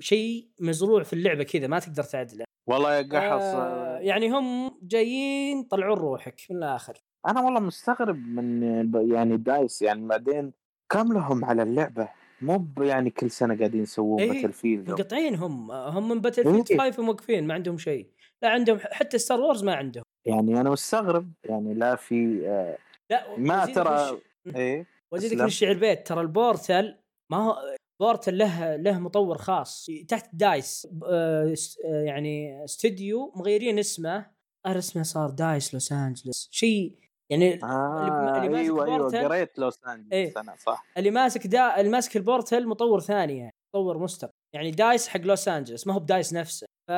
[0.00, 2.44] شيء مزروع في اللعبة كذا ما تقدر تعدله.
[2.68, 3.98] والله يا قحص آه.
[3.98, 6.94] يعني هم جايين طلعون روحك من الآخر.
[7.26, 8.62] أنا والله مستغرب من
[9.10, 10.52] يعني دايس يعني بعدين
[10.92, 12.08] كم لهم على اللعبة؟
[12.42, 15.70] مو يعني كل سنة قاعدين يسوون إيه باتل فيلد مقطعين هم.
[15.70, 18.10] هم من باتل فيلد 5 موقفين ما عندهم شيء.
[18.42, 20.04] لا عندهم حتى ستار وورز ما عندهم.
[20.26, 22.78] يعني أنا مستغرب يعني لا في آه
[23.10, 24.20] لا ما ترى
[24.56, 26.98] إيه وازيدك من الشعر بيت ترى ال Portal
[27.30, 31.54] ما هو Portal له له مطور خاص تحت دايس آه
[31.84, 34.36] يعني استوديو مغيرين اسمه.
[34.66, 36.48] اسمه صار دايس لوس أنجلس.
[36.50, 36.98] شيء
[37.30, 40.32] يعني آه اللي ماسك أيوه أيوه قريت لوس أنجلس إيه.
[40.36, 40.86] أنا صح.
[40.98, 45.20] اللي ماسك دا اللي ماسك ال Portal مطور ثاني يعني مطور مستقل يعني دايس حق
[45.20, 46.66] لوس أنجلس ما هو بدايس نفسه.
[46.88, 46.90] ف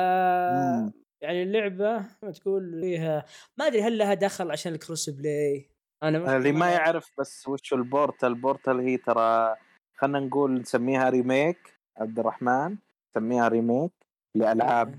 [1.23, 2.05] يعني اللعبة
[2.41, 3.25] تقول فيها
[3.59, 5.69] ما أدري هل لها دخل عشان ال crossplay.
[6.03, 9.55] أنا اللي ما يعرف بس وش ال Portal ال Portal هي ترى
[9.99, 12.75] خلينا نقول نسميها remake عبد الرحمن
[13.11, 13.91] نسميها remake
[14.35, 14.95] لألعاب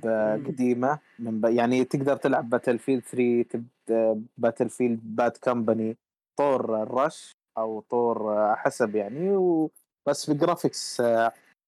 [0.46, 3.62] قديمة من يعني تقدر تلعب باتل فيلد 3
[4.38, 5.96] باتل فيلد Bad Company
[6.38, 9.70] طور ال Rush أو طور حسب يعني و...
[10.08, 11.02] بس ب graphics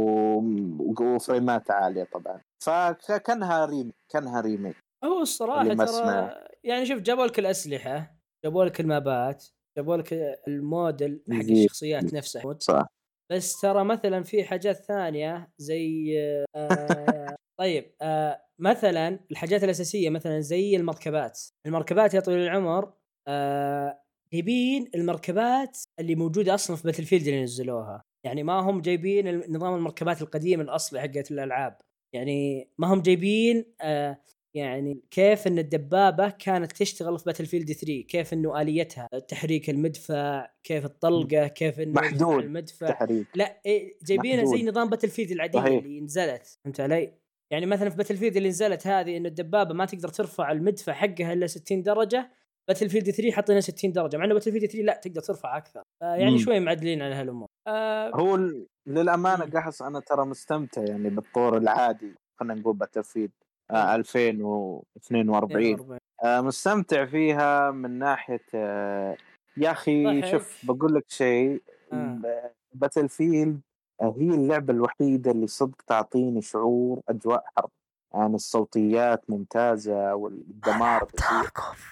[1.02, 2.42] و frame ات عالية طبعا.
[2.64, 8.93] فكأنها remake كأنها remake هو الصراحة ترى يعني شوف جابوا لك الأسلحة جابوا لك ال
[8.93, 9.46] map ات.
[9.78, 10.14] جابوا لك
[10.48, 12.58] الموديل حق الشخصيات نفسها.
[12.60, 12.88] صح.
[13.32, 16.16] بس ترى مثلا في حاجات ثانية زي
[16.56, 21.40] آه طيب آه مثلا الحاجات الأساسية مثلا زي المركبات.
[21.66, 22.94] المركبات يا طويل العمر
[23.28, 24.02] آه
[24.34, 28.04] جايبين المركبات اللي موجودة أصلا في باتل فيلد اللي نزلوها.
[28.26, 31.78] يعني ما هم جايبين نظام المركبات القديم الأصلي حقت الألعاب.
[32.16, 34.18] يعني ما هم جايبين آه
[34.56, 40.48] يعني كيف إن الدبابة كانت تشتغل في باتل فيلد 3 كيف إنه آليتها تحريك المدفع
[40.64, 44.64] كيف الطلقة كيف إنه محدود المدفع تحريك لا إيه جايبينها زي.
[44.64, 45.84] نظام باتل فيلد العادية صحيح.
[45.84, 47.14] اللي نزلت فهمت علي؟
[47.52, 51.34] يعني مثلا في باتل فيلد اللي نزلت هذه إنه الدبابة ما تقدر ترفع المدفع حقها
[51.34, 52.32] إلا 60 درجة
[52.68, 55.82] باتل فيلد 3 حاطينها 60 درجة مع إنه باتل فيلد 3 لا تقدر ترفع أكثر
[56.02, 56.38] يعني مم.
[56.38, 58.40] شوي معدلين على هالأمور آه هو
[58.88, 59.46] للأمانة.
[59.46, 63.32] قحص أنا ترى مستمتع يعني بالطور العادي خلينا نقول باتل فيلد
[63.72, 66.00] آه 2042 42.
[66.24, 69.18] آه مستمتع فيها من ناحية آه
[69.58, 70.32] يا أخي.
[70.32, 71.62] شوف بقول لك شيء
[71.94, 72.52] آه.
[72.74, 73.62] باتل فيلد
[74.02, 77.70] آه، هي اللعبة الوحيدة اللي صدق تعطيني شعور أجواء حرب
[78.14, 81.08] يعني الصوتيات ممتازة والدمار.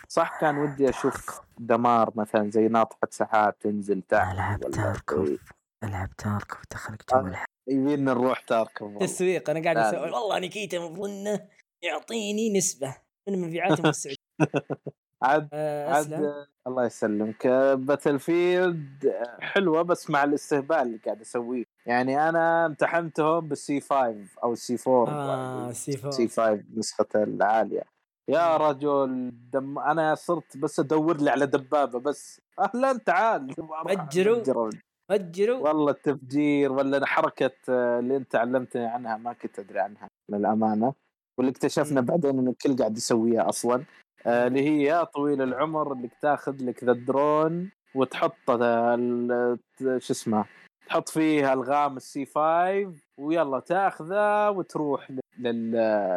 [0.07, 5.39] صح كان ودي أشوف دمار مثلا زي ناطحة سحاب تنزل تحت العب ولا تاركوف.
[5.83, 7.31] العب تاركوف دخلك جو
[7.67, 8.99] يبينا نروح تاركف والله.
[8.99, 10.01] تسويق أنا قاعد لا.
[10.01, 11.39] والله نيكيتا المفروض انه
[11.81, 12.95] يعطيني نسبة
[13.27, 14.17] من مبيعاتهم السعودية.
[15.23, 16.33] عاد آه عاد
[16.67, 17.47] الله يسلمك.
[17.77, 21.63] Battlefield حلوة بس مع الاستهبال اللي قاعد أسويه.
[21.85, 27.83] يعني أنا امتحنتهم بال C5 أو ال C4 آه C C 5 نسخته العالية.
[28.29, 32.41] يا رجل دم أنا صرت بس أدور لي على دبابة بس.
[32.75, 33.55] أهلا تعال.
[33.87, 34.43] فجروا.
[34.43, 34.71] فجروا.
[35.09, 40.93] فجروا والله التفجير ولا حركة آه، اللي أنت علمتني عنها ما كنت أدري عنها للامانه
[41.39, 42.01] واللي اكتشفنا.
[42.01, 43.83] بعدين إن الكل قاعد يسويها أصلا.
[44.25, 48.33] آه، اللي هي يا طويل العمر إنك تاخذ لك ذا الدرون وتحط
[49.97, 50.45] شو اسمه
[50.87, 55.71] تحط فيه ألغام ال C5 ويلا تاخذه وتروح لل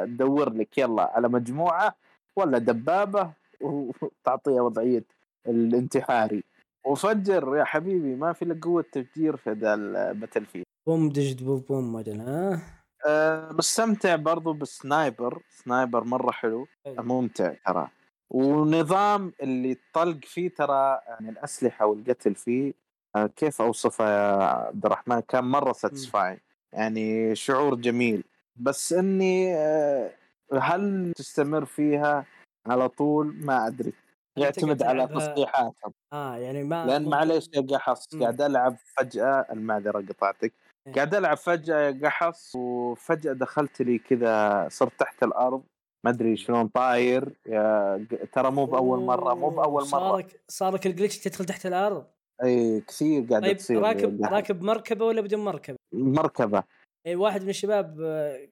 [0.07, 1.95] تدور لك يلا على مجموعة
[2.37, 5.05] ولا دبابة وتعطيها وضعية
[5.47, 6.45] الانتحاري.
[6.87, 11.61] وفجر يا حبيبي ما في الا قوة تفجير في ذا ال Battlefield بوم دجد بوم
[11.69, 12.61] بوم مدن ها؟
[13.07, 17.03] أه مستمتع برضو بال sniper sniper مرة حلو حلو.
[17.03, 17.89] ممتع ترى.
[18.31, 22.73] ونظام اللي الطلق فيه ترى يعني الأسلحة والقتل فيه
[23.17, 26.39] أه كيف أوصفه يا عبد الرحمن؟ كان مرة ساتسفاين
[26.73, 28.25] يعني شعور جميل.
[28.57, 30.11] بس إني أه
[30.53, 32.25] هل تستمر فيها؟
[32.67, 33.93] على طول ما أدري.
[34.39, 38.17] يعتمد على تصليحاتهم آه يعني ما لأن معليش يا قحص.
[38.17, 40.43] قاعد ألعب فجأة المعذرة قطعتك.
[40.43, 40.53] إيه.
[40.95, 45.63] قاعد ألعب فجأة قحص وفجأة دخلت لي كذا صرت تحت الأرض
[46.05, 49.89] ما أدري شلون طاير يا ترى مو بأول مرة مو بأول مرة.
[49.89, 52.07] صارك صارك الجلتش تدخل تحت الأرض؟
[52.45, 54.33] إي كثير قاعدة طيب تصير راكب قحص.
[54.33, 56.63] راكب مركبة ولا بدون مركبة؟ مركبة.
[57.07, 57.97] إي واحد من الشباب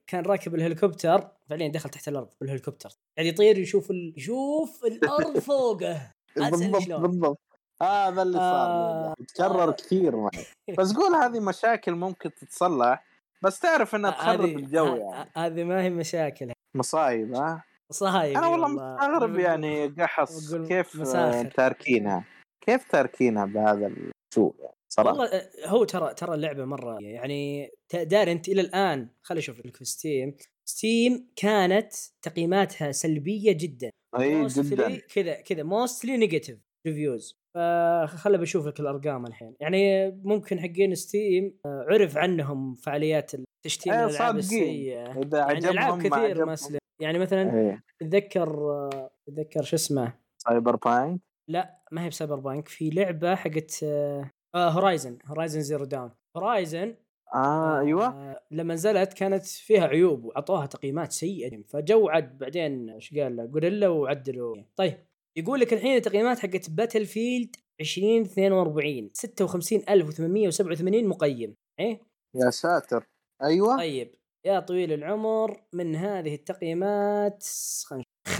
[0.07, 2.89] كان راكب الهليكوبتر فعليا دخل تحت الأرض بالهليكوبتر.
[3.17, 4.13] يعني يطير يشوف ال...
[4.17, 6.11] يشوف الأرض فوقه.
[6.35, 6.91] بالضبط.
[6.91, 7.50] بالضبط.
[7.81, 9.15] هذا اللي صار آه،.
[9.27, 9.71] تكرر آه.
[9.71, 10.45] كثير معي
[10.79, 13.05] بس قول هذه مشاكل ممكن تتصلح.
[13.43, 15.29] بس تعرف إنها تخرب هذه- الجو ه- يعني.
[15.35, 16.51] هذه ما هي مشاكل.
[16.75, 18.67] مصايب ها؟ صايب أنا والله.
[18.67, 20.55] مستغرب يعني قحص.
[20.55, 21.45] كيف آه، مساخر.
[21.51, 22.25] تاركينها؟
[22.65, 27.95] كيف تاركينها بهذا السوء يعني صراحة؟ والله آه، هو ترى ترى اللعبة مرة يعني ت-
[27.95, 30.35] دار أنت إلى الآن خلي أشوف لك في Steam.
[30.65, 33.89] Steam كانت تقييماتها سلبية جدا.
[34.19, 34.99] إي جدا.
[35.15, 39.55] كذا كذا mostly negative reviews فخل بشوف لك الأرقام الحين.
[39.59, 43.31] يعني ممكن حقين Steam آه، عرف عنهم فعاليات
[43.65, 44.37] تشتيم إيه، الالعاب.
[44.37, 44.93] السيئة.
[45.33, 47.83] يعني ألعاب كثير سلم يعني مثلا إيه.
[47.99, 54.29] تذكر آه، تذكر شو اسمه؟ Cyberpunk لا ما هي ب Cyberpunk في لعبة حقت آه
[54.55, 56.11] Horizon Horizon Zero Dawn.
[56.37, 56.95] Horizon
[57.35, 58.35] آه أيوه.
[58.51, 61.63] لما نزلت كانت فيها عيوب وعطوها تقييمات سيئة.
[61.63, 64.55] فجو عد بعدين إيش قال Guerrilla وعدلوا.
[64.75, 64.97] طيب
[65.37, 71.55] يقول لك الحين التقييمات حقت Battlefield 2042 56887 مقيم.
[71.79, 72.01] إيه؟
[72.35, 73.09] يا ساتر.
[73.43, 73.77] أيوه.
[73.77, 74.15] طيب.
[74.45, 77.43] يا طويل العمر من هذه التقييمات
[77.85, 78.35] خلينا نشوف.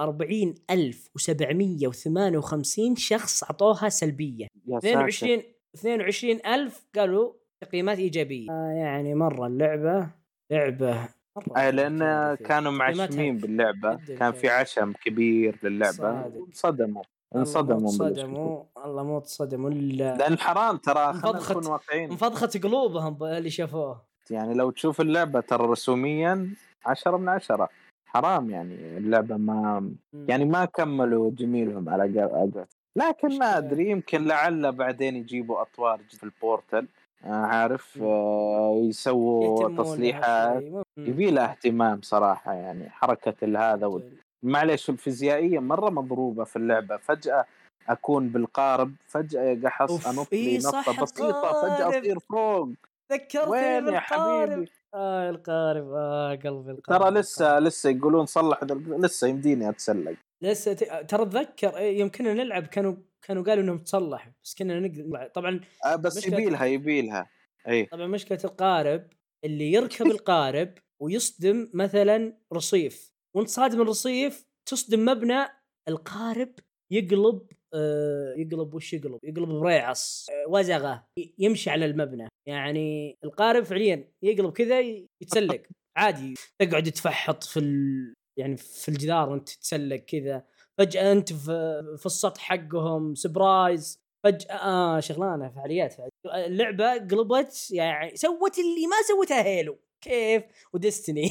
[0.00, 4.46] 45758 شخص أعطوها سلبية.
[4.66, 5.08] يا ساتر.
[5.08, 5.42] 22
[5.74, 8.50] 22000 قالوا تقييمات إيجابية.
[8.50, 10.10] آه يعني مرة اللعبة
[10.52, 11.08] لعبة
[11.56, 12.34] آه لأن.
[12.34, 14.48] كانوا معشمين باللعبة كان في.
[14.48, 16.26] عشم كبير للعبة.
[16.48, 17.02] انصدموا
[17.36, 17.90] انصدموا.
[17.90, 24.00] تصدموا والله مو تصدموا الا لأن حرام ترى خلينا نكون واقعيين انفضخت قلوبهم اللي شافوه
[24.30, 26.50] يعني لو تشوف اللعبة ترى رسوميا
[26.86, 27.68] عشرة من عشرة
[28.06, 29.90] حرام يعني اللعبة ما.
[30.28, 33.58] يعني ما كملوا جميلهم على قولتهم لكن ما.
[33.58, 36.86] أدري يمكن لعل بعدين يجيبوا أطوار في البورتل
[37.24, 37.98] عارف.
[38.02, 40.64] آه، يسووا لها تصليحات.
[40.96, 43.34] يبي له اهتمام صراحة يعني حركة
[43.72, 47.44] هذا وال- معليش الفيزيائية مرة مضروبة في اللعبة فجأة
[47.88, 51.94] أكون بالقارب فجأة قحص أنط لي نطه صح، بسيطة فجأة القارب.
[51.94, 52.68] اطير فوق
[53.12, 54.00] ذكرتني وين يا.
[54.00, 60.72] حبيبي آه القارب آه قلبي القارب ترى لسه لسه يقولون صلح لسه يمديني أتسلق لسه
[60.72, 60.84] ت...
[61.10, 62.94] ترى اتذكر يوم كنا نلعب كانوا
[63.26, 67.30] كانوا قالوا إنهم تصلح بس كنا نقدر طبعا آه بس يبيلها يبيلها.
[67.68, 69.08] اي طبعا مشكلة القارب
[69.44, 75.46] اللي يركب القارب ويصدم مثلا رصيف وأنت صادم الرصيف تصدم مبنى
[75.88, 76.52] القارب
[76.92, 77.42] يقلب
[77.74, 81.06] آه يقلب وش يقلب؟ يقلب بريعص آه وزغة
[81.38, 82.28] يمشي على المبنى.
[82.48, 84.80] يعني القارب فعليا يقلب كذا
[85.22, 85.62] يتسلق
[85.96, 86.34] عادي.
[86.58, 88.14] تقعد تفحط في ال...
[88.38, 90.44] يعني في الجدار وأنت تتسلق كذا.
[90.78, 95.94] فجأة أنت في, السطح حقهم surprise فجأة آه شغلانة فعاليات
[96.26, 99.78] اللعبة قلبت يعني سوت اللي ما سوتها Halo.
[100.04, 100.42] كيف؟
[100.74, 101.28] و Destiny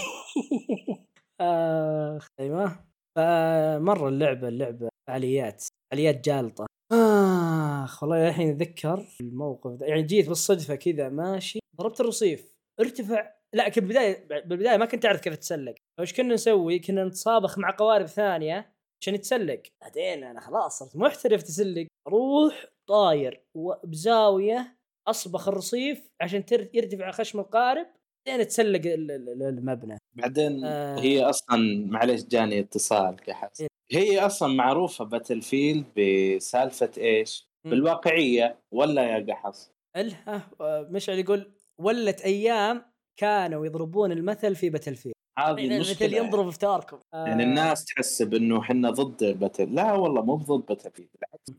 [1.42, 2.86] اخ أيوه
[3.18, 6.66] فمرة اللعبة اللعبة فعاليات فعاليات جالطة.
[6.92, 11.60] آخ والله الحين أتذكر الموقف ده يعني جيت بالصدفة كذا ماشي.
[11.78, 12.56] ضربت الرصيف.
[12.80, 13.32] ارتفع.
[13.54, 17.72] لا كنت بالبداية بالبداية ما كنت أعرف كيف اتسلق وش كنا نسوي؟ كنا نتصابخ مع
[17.78, 18.75] قوارب ثانية.
[19.06, 21.88] عشان يتسلق بعدين أنا خلاص صرت محترف تسلق.
[22.08, 23.44] أروح طاير
[23.84, 27.88] بزاويه اصبخ الرصيف عشان يرتفع خشم القارب
[28.28, 29.98] بعدين تسلق المبنى.
[30.14, 31.00] بعدين آه.
[31.00, 33.68] هي أصلا معلش جاني اتصال كحس إيه.
[33.92, 42.22] هي أصلا معروفة Battlefield بسالفة إيش؟ بالواقعية ولا يا قحص؟ الها آه، مشعل يقول ولت
[42.22, 42.86] أيام
[43.20, 47.00] كانوا يضربون المثل في Battlefield هذه يعني المشكلة المثل ينضرب في Tarkov.
[47.14, 47.28] آه.
[47.28, 51.10] يعني الناس تحسب انه إحنا ضد Battle لا والله مو ضد Battlefield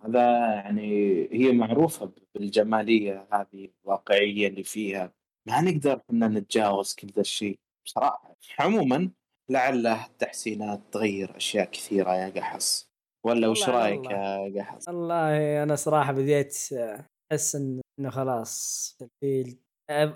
[0.05, 0.21] هذا
[0.55, 0.89] يعني
[1.33, 5.13] هي معروفة بالجمالية هذه الواقعية اللي فيها.
[5.49, 7.59] ما نقدر إحنا نتجاوز كل ذا الشيء.
[7.87, 9.11] بصراحة عموما
[9.51, 12.91] لعل التحسينات تغير أشياء كثيرة يا قحص
[13.27, 16.57] ولا وش رأيك يا قحص؟ والله أنا صراحة بديت
[17.33, 19.59] أحس إنه خلاص ال Field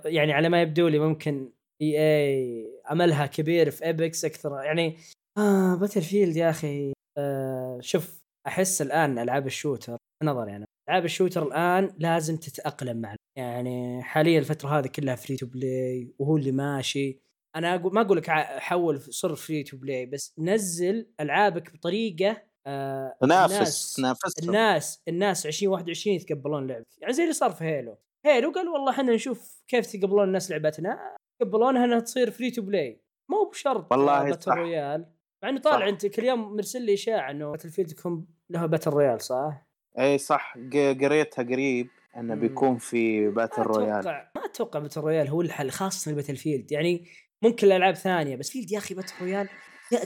[0.04, 4.62] يعني على ما يبدو لي ممكن إي إي عملها كبير في Apex أكثر.
[4.64, 4.96] يعني
[5.38, 11.09] آه Battlefield يا أخي آه شوف أحس الآن ألعاب ال shooter نظري يعني ألعاب ال
[11.09, 16.52] shooter الآن لازم تتأقلم مع يعني حاليا الفترة هذه كلها free to play وهو اللي
[16.52, 17.20] ماشي.
[17.56, 23.14] أنا أقول ما أقول لك حول صر free to play بس نزل ألعابك بطريقة آه
[23.20, 26.86] تنافس الناس الناس الناس 2021 يتقبلون لعبك.
[27.00, 31.16] يعني زي اللي صار في Halo Halo قال والله إحنا نشوف كيف تقبلون الناس لعبتنا.
[31.40, 35.06] قبلونها انها تصير free to play مو بشرط والله battle royale
[35.42, 39.20] مع إنه طالع انت كل يوم مرسل لي إشاعة إنه Battlefield يكون له battle royale
[39.20, 39.66] صح؟
[39.98, 40.54] إي صح.
[40.74, 44.04] قريتها قريب إنه بيكون في battle royale
[44.36, 47.06] ما أتوقع battle royale هو الحل خاصة ال Battlefield يعني
[47.42, 49.48] ممكن الألعاب ثانية بس Field يا أخي battle royale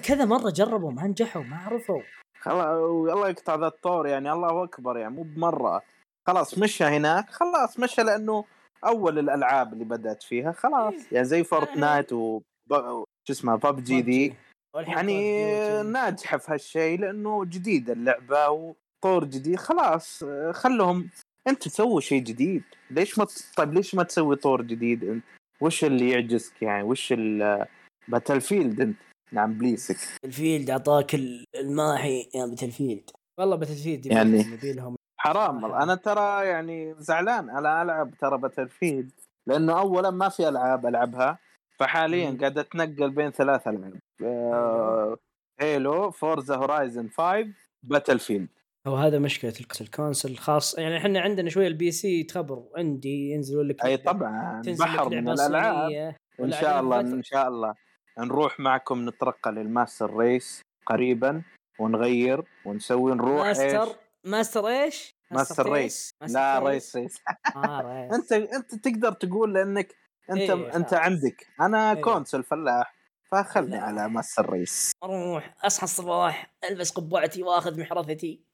[0.03, 2.03] كذا مرة جربوا ما نجحوا ما عرفوا.
[2.41, 2.67] خلاص
[3.13, 5.83] الله يقطع ذا الطور يعني الله أكبر يعني مو بمرة.
[6.27, 8.45] خلاص مشى هناك خلاص مشى لأنه
[8.87, 10.95] أول الألعاب اللي بدأت فيها خلاص.
[10.95, 11.07] إيه.
[11.13, 14.35] يعني زي Fortnite و شو اسمه ببجي ذي.
[14.77, 15.43] يعني
[15.83, 19.57] ناجحة في هالشيء لأنه جديد اللعبة وطور جديد.
[19.57, 21.11] خلاص خلهم.
[21.49, 22.63] أنت سووا شيء جديد.
[22.91, 25.25] ليش ما طيب ليش ما تسوي طور جديد؟ انت
[25.61, 27.15] وش اللي يعجزك يعني؟ وش
[28.09, 28.97] Battlefield أنت؟
[29.33, 29.97] نعم بليسك.
[30.25, 31.15] ال Field أعطاك
[31.55, 35.65] الماحي يا Battlefield والله Battlefield يعني لهم حرام.
[35.65, 37.51] أنا ترى يعني زعلان.
[37.51, 39.11] أنا ألعب ترى Battlefield
[39.47, 41.39] لأنه اولا ما في ألعاب ألعبها.
[41.79, 43.99] فحاليا قاعد أتنقل بين ثلاث ألعاب.
[44.25, 45.17] آه
[45.61, 47.47] Halo Forza Horizon 5
[47.83, 48.49] Battlefield
[48.87, 50.31] هو هذا مشكلة ال console.
[50.31, 54.63] الخاص يعني إحنا عندنا شوية ال PC تخبر عندي ينزلوا لك أي طبعا.
[54.81, 56.15] بحر من الألعاب.
[56.41, 57.75] إن شاء الله إن شاء الله.
[58.19, 61.43] نروح معكم نترقى لل master race قريبا
[61.81, 66.15] ونغير ونسوي نروح ماستر؟ إيش؟ ماستر إيش؟ master race.
[66.21, 66.97] لا race.
[66.97, 67.17] race
[67.57, 69.95] آه أنت أنت تقدر تقول لأنك
[70.31, 71.47] أنت إيه أنت عندك.
[71.61, 72.03] أنا إيه.
[72.03, 72.95] console فلاح
[73.33, 74.93] فخلني على master race.
[75.05, 78.45] أروح أصحى الصباح ألبس قبعتي وأخذ محرثتي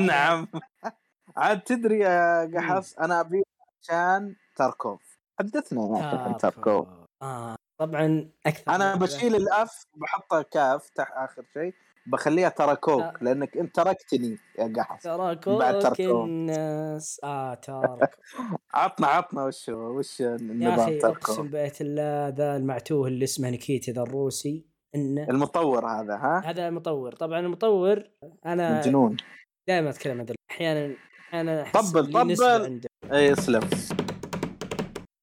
[0.00, 0.48] نعم.
[1.36, 3.42] عاد تدري يا قحص أنا أبي
[3.82, 5.18] عشان Tarkov.
[5.38, 6.88] حدثنا عن Tarkov.
[7.22, 11.74] آه طبعا أكثر أنا بشيل الأف بحطها كاف تحت آخر شيء.
[12.06, 13.14] بخليها تراكوك لا.
[13.22, 17.20] لأنك انت تركتني يا قحص تراكوك الناس.
[17.24, 18.18] آه تارك
[18.74, 23.92] عطنا عطنا وش وش النظام يا أخي أقسم بيت الله ذا المعتوه اللي اسمه نكيتي
[23.92, 27.12] ذا الروسي إنه المطور هذا ها؟ هذا المطور.
[27.12, 28.02] طبعا المطور
[28.46, 29.16] أنا مجنون.
[29.68, 30.96] دائما أتكلم عن أحيانا
[31.34, 32.80] أنا طبل طبل.
[33.12, 33.60] أي اسلم.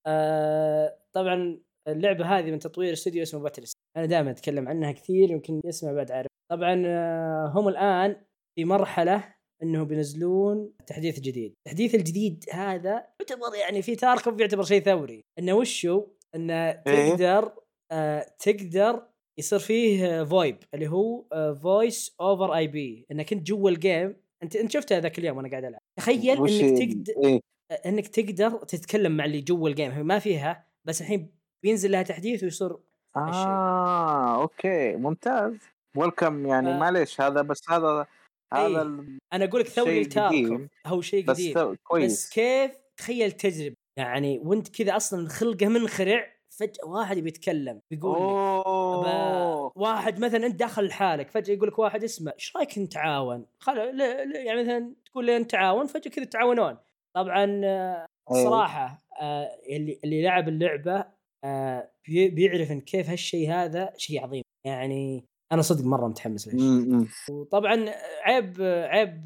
[0.07, 1.57] آه طبعا
[1.87, 6.11] اللعبة هذه من تطوير استوديو اسمه Battlestate أنا دائما أتكلم عنها كثير يمكن يسمع بعد
[6.11, 6.27] عارف.
[6.51, 8.15] طبعا آه، هم الآن
[8.55, 11.53] في مرحلة إنه بينزلون تحديث جديد.
[11.59, 15.21] التحديث الجديد هذا يعتبر يعني في Tarkov يعتبر شيء ثوري.
[15.39, 17.53] انه وشو؟ انه تقدر
[17.91, 19.07] آه تقدر
[19.39, 21.25] يصير فيه VoIP اللي هو
[21.55, 25.65] voice over IP إنك أنت جوا ال game أنت أنت شفتها ذاك اليوم وأنا قاعد
[25.65, 25.81] ألعب.
[25.99, 27.39] تخيل إنك تقدر إيه؟
[27.85, 32.77] إنك تقدر تتكلم مع اللي جوا الجيم ما فيها بس الحين بينزل لها تحديث ويصير.
[33.15, 35.53] آه okay ممتاز
[35.97, 38.07] welcome يعني ف- معليش هذا بس هذا.
[38.53, 43.31] هذا ال- أنا أقول لك ثوري قديم، هو شيء بس قديم بس كويس كيف تخيل
[43.31, 50.45] تجربة يعني وأنت كذا أصلا خلقه منخرع فجأة واحد يبي يتكلم بيقول لك واحد مثلا
[50.45, 53.99] أنت داخل لحالك فجأة يقول لك واحد اسمه إيش رأيك نتعاون؟ خل...
[54.35, 56.77] يعني مثلا تقول لي نتعاون فجأة كذا تتعاونون
[57.15, 58.43] طبعا آه، إيه.
[58.43, 61.05] صراحة آه، اللي اللي لعب اللعبة
[61.43, 64.43] آه، بي- بيعرف إن كيف هالشيء هذا شيء عظيم.
[64.65, 67.07] يعني أنا صدق مرة متحمس م.
[67.31, 67.85] وطبعا
[68.23, 69.23] عيب عيب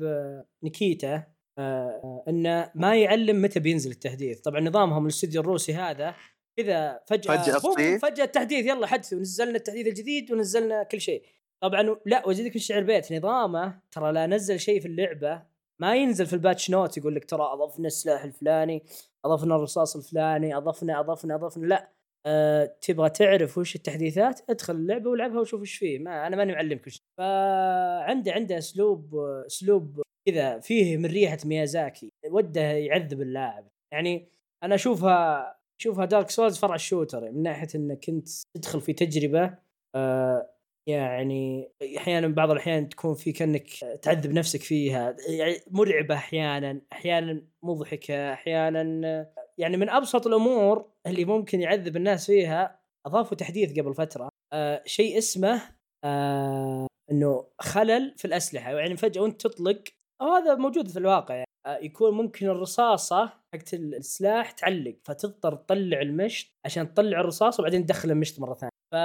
[0.63, 1.61] نيكيتا آه،
[2.03, 4.41] آه، إنه ما يعلم متى بينزل التحديث.
[4.41, 6.15] طبعا نظامهم الاستوديو الروسي هذا
[6.57, 7.97] كذا فجأة فجأة.
[7.97, 11.23] فجأة التحديث يلا حدثوا نزلنا التحديث الجديد ونزلنا كل شيء.
[11.63, 15.43] طبعا لا وزيدك من شعر بيت نظامه ترى لا نزل شيء في اللعبة
[15.81, 18.83] ما ينزل في ال patch note يقول لك ترى أضفنا السلاح الفلاني
[19.25, 21.91] أضفنا الرصاص الفلاني أضفنا أضفنا أضفنا لا.
[22.27, 25.99] أه تبغى تعرف وش التحديثات ادخل اللعبة والعبها وشوف وش فيه.
[25.99, 29.15] ما أنا ماني معلمك وش فعنده عنده اسلوب
[29.47, 32.11] أسلوب كذا فيه من ريحة ميازاكي.
[32.31, 33.67] وده يعذب اللاعب.
[33.93, 34.29] يعني
[34.63, 37.31] أنا اشوفها أشوفها Dark Souls فرع ال shooter.
[37.31, 39.55] من ناحية انك انت تدخل في تجربة
[39.95, 40.49] آه
[40.87, 43.67] يعني أحيانا بعض الأحيان تكون في كأنك
[44.01, 45.15] تعذب نفسك فيها.
[45.29, 46.81] يعني مرعبة أحيانا.
[46.93, 48.33] أحيانا مضحكة.
[48.33, 49.27] أحيانا
[49.59, 55.17] يعني من أبسط الأمور اللي ممكن يعذب الناس فيها أضافوا تحديث قبل فترة آه شيء
[55.17, 55.61] اسمه
[56.03, 59.83] آه إنه خلل في الأسلحة يعني فجأة وأنت تطلق
[60.21, 66.47] هذا موجود في الواقع يعني آه يكون ممكن الرصاصة حقت السلاح تعلق فتضطر تطلع المشط
[66.65, 68.95] عشان تطلع الرصاص وبعدين تدخل المشط مرة ثانية ف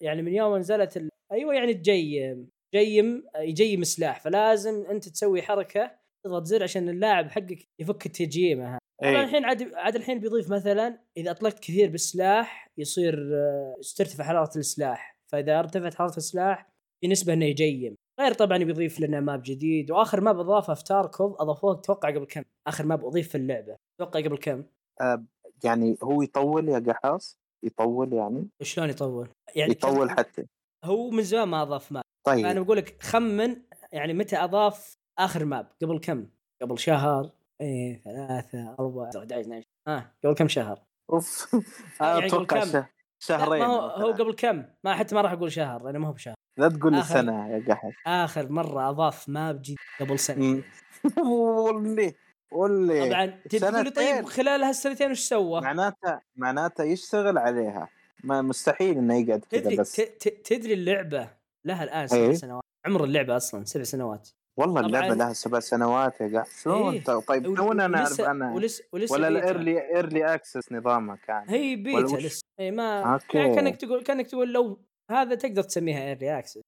[0.00, 1.08] يعني من يوم نزلت.
[1.32, 7.68] أيوه يعني تجيم جيم يجيم سلاح فلازم أنت تسوي حركة تضغط زر عشان اللاعب حقك
[7.80, 9.24] يفك التجييمه طبعا إيه.
[9.24, 15.18] الحين عاد عاد الحين بيضيف مثلا إذا أطلقت كثير بالسلاح يصير آه، ترتفع حرارة السلاح.
[15.32, 16.68] فإذا ارتفعت حرارة السلاح
[17.00, 17.96] في نسبه إنه يجيم.
[18.20, 19.90] غير طبعا بيضيف لنا map جديد.
[19.90, 23.76] وآخر map أضافه في Tarkov أضافوه أتوقع قبل كم؟ آخر map أضيف في اللعبة.
[24.00, 24.64] أتوقع قبل كم؟
[25.64, 30.46] يعني هو يطول يا قحاص؟ يطول يعني؟ شلون يطول؟ يعني يطول حتى.
[30.84, 32.04] هو من زمان ما أضاف map.
[32.28, 32.64] أنا طيب.
[32.64, 33.56] بقول لك خمن
[33.92, 36.26] يعني متى أضاف آخر map قبل كم؟
[36.62, 40.80] قبل شهر إيه ثلاثة أربعة 11 12 ها قبل كم شهر؟
[41.12, 41.48] أوف.
[42.00, 42.84] يعني أنا قبل أتوقع
[43.18, 44.12] شهرين ما هو هو.
[44.12, 46.34] قبل كم؟ ما حتى ما راح أقول شهر لأنه ما هو بشهر.
[46.58, 50.62] لا تقول لي آخر- سنة يا قحاص آخر مرة أضاف map جديد قبل مم.
[51.30, 52.14] واللي
[52.52, 53.26] واللي طبعا
[53.82, 54.24] تقول طيب.
[54.24, 57.88] خلال هالسنتين وش سوى؟ معناته معناته يشتغل عليها.
[58.24, 59.92] ما مستحيل إنه يقعد كذا تدري بس.
[60.44, 61.30] تدري اللعبة؟
[61.64, 62.32] لها الآن سبع إيه.
[62.34, 62.62] سنوات.
[62.86, 64.28] عمر اللعبة أصلا سبع سنوات.
[64.56, 64.80] والله.
[64.80, 67.04] اللعبة لها سبع سنوات يا قاعد شلون إيه.
[67.04, 69.28] طيب ول- تونا نعرف ولسه أنا ولسه ولسه ولا.
[69.28, 73.38] ال early early access نظامها كان هي بيتا؟ لسه اي ما okay.
[73.38, 74.78] يعني كأنك تقول كأنك تقول لو
[75.10, 76.60] هذا تقدر تسميها early access.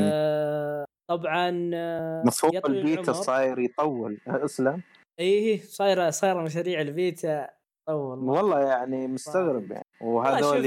[0.00, 3.12] آه طبعا آه مفهوم البيتا.
[3.12, 4.82] صاير يطول اسلم
[5.20, 7.48] اي صايره صايره مشاريع البيتا
[7.88, 10.64] طول والله يعني مستغرب يعني والله شوف- وهذول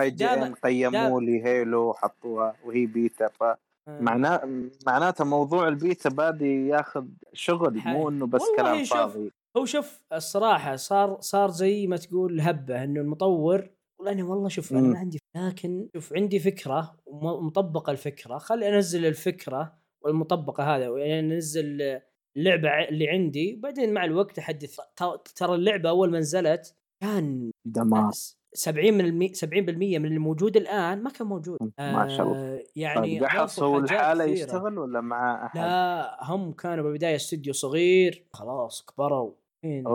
[0.00, 3.56] اي جي قيموا لي هيلو وحطوها وهي بيتا آه.
[3.86, 7.92] فمعناه معناته موضوع البيتا بادي ياخذ شغل حي.
[7.92, 9.32] مو إنه بس كلام شوف، فاضي.
[9.56, 14.72] هو شوف الصراحة صار صار زي ما تقول هبة إنه المطور والله أنا والله شوف
[14.72, 14.80] أنا.
[14.80, 18.38] ما عندي لكن شوف عندي فكرة ومطبقة الفكرة.
[18.38, 22.00] خلي أنزل الفكرة والمطبقة هذا يعني أنزل
[22.36, 24.80] اللعبة اللي عندي وبعدين مع الوقت أحدث.
[25.36, 28.12] ترى اللعبة أول ما نزلت كان دمار
[28.56, 32.36] 70 من المي 70% من اللي موجود الآن ما كان موجود ما شاء الله.
[32.36, 33.24] آه، يعني طيب
[33.84, 34.44] الحالة كثيرة.
[34.44, 39.30] يشتغل ولا مع أحد؟ لا هم كانوا بالبدايه استوديو صغير خلاص كبروا
[39.64, 39.86] الحين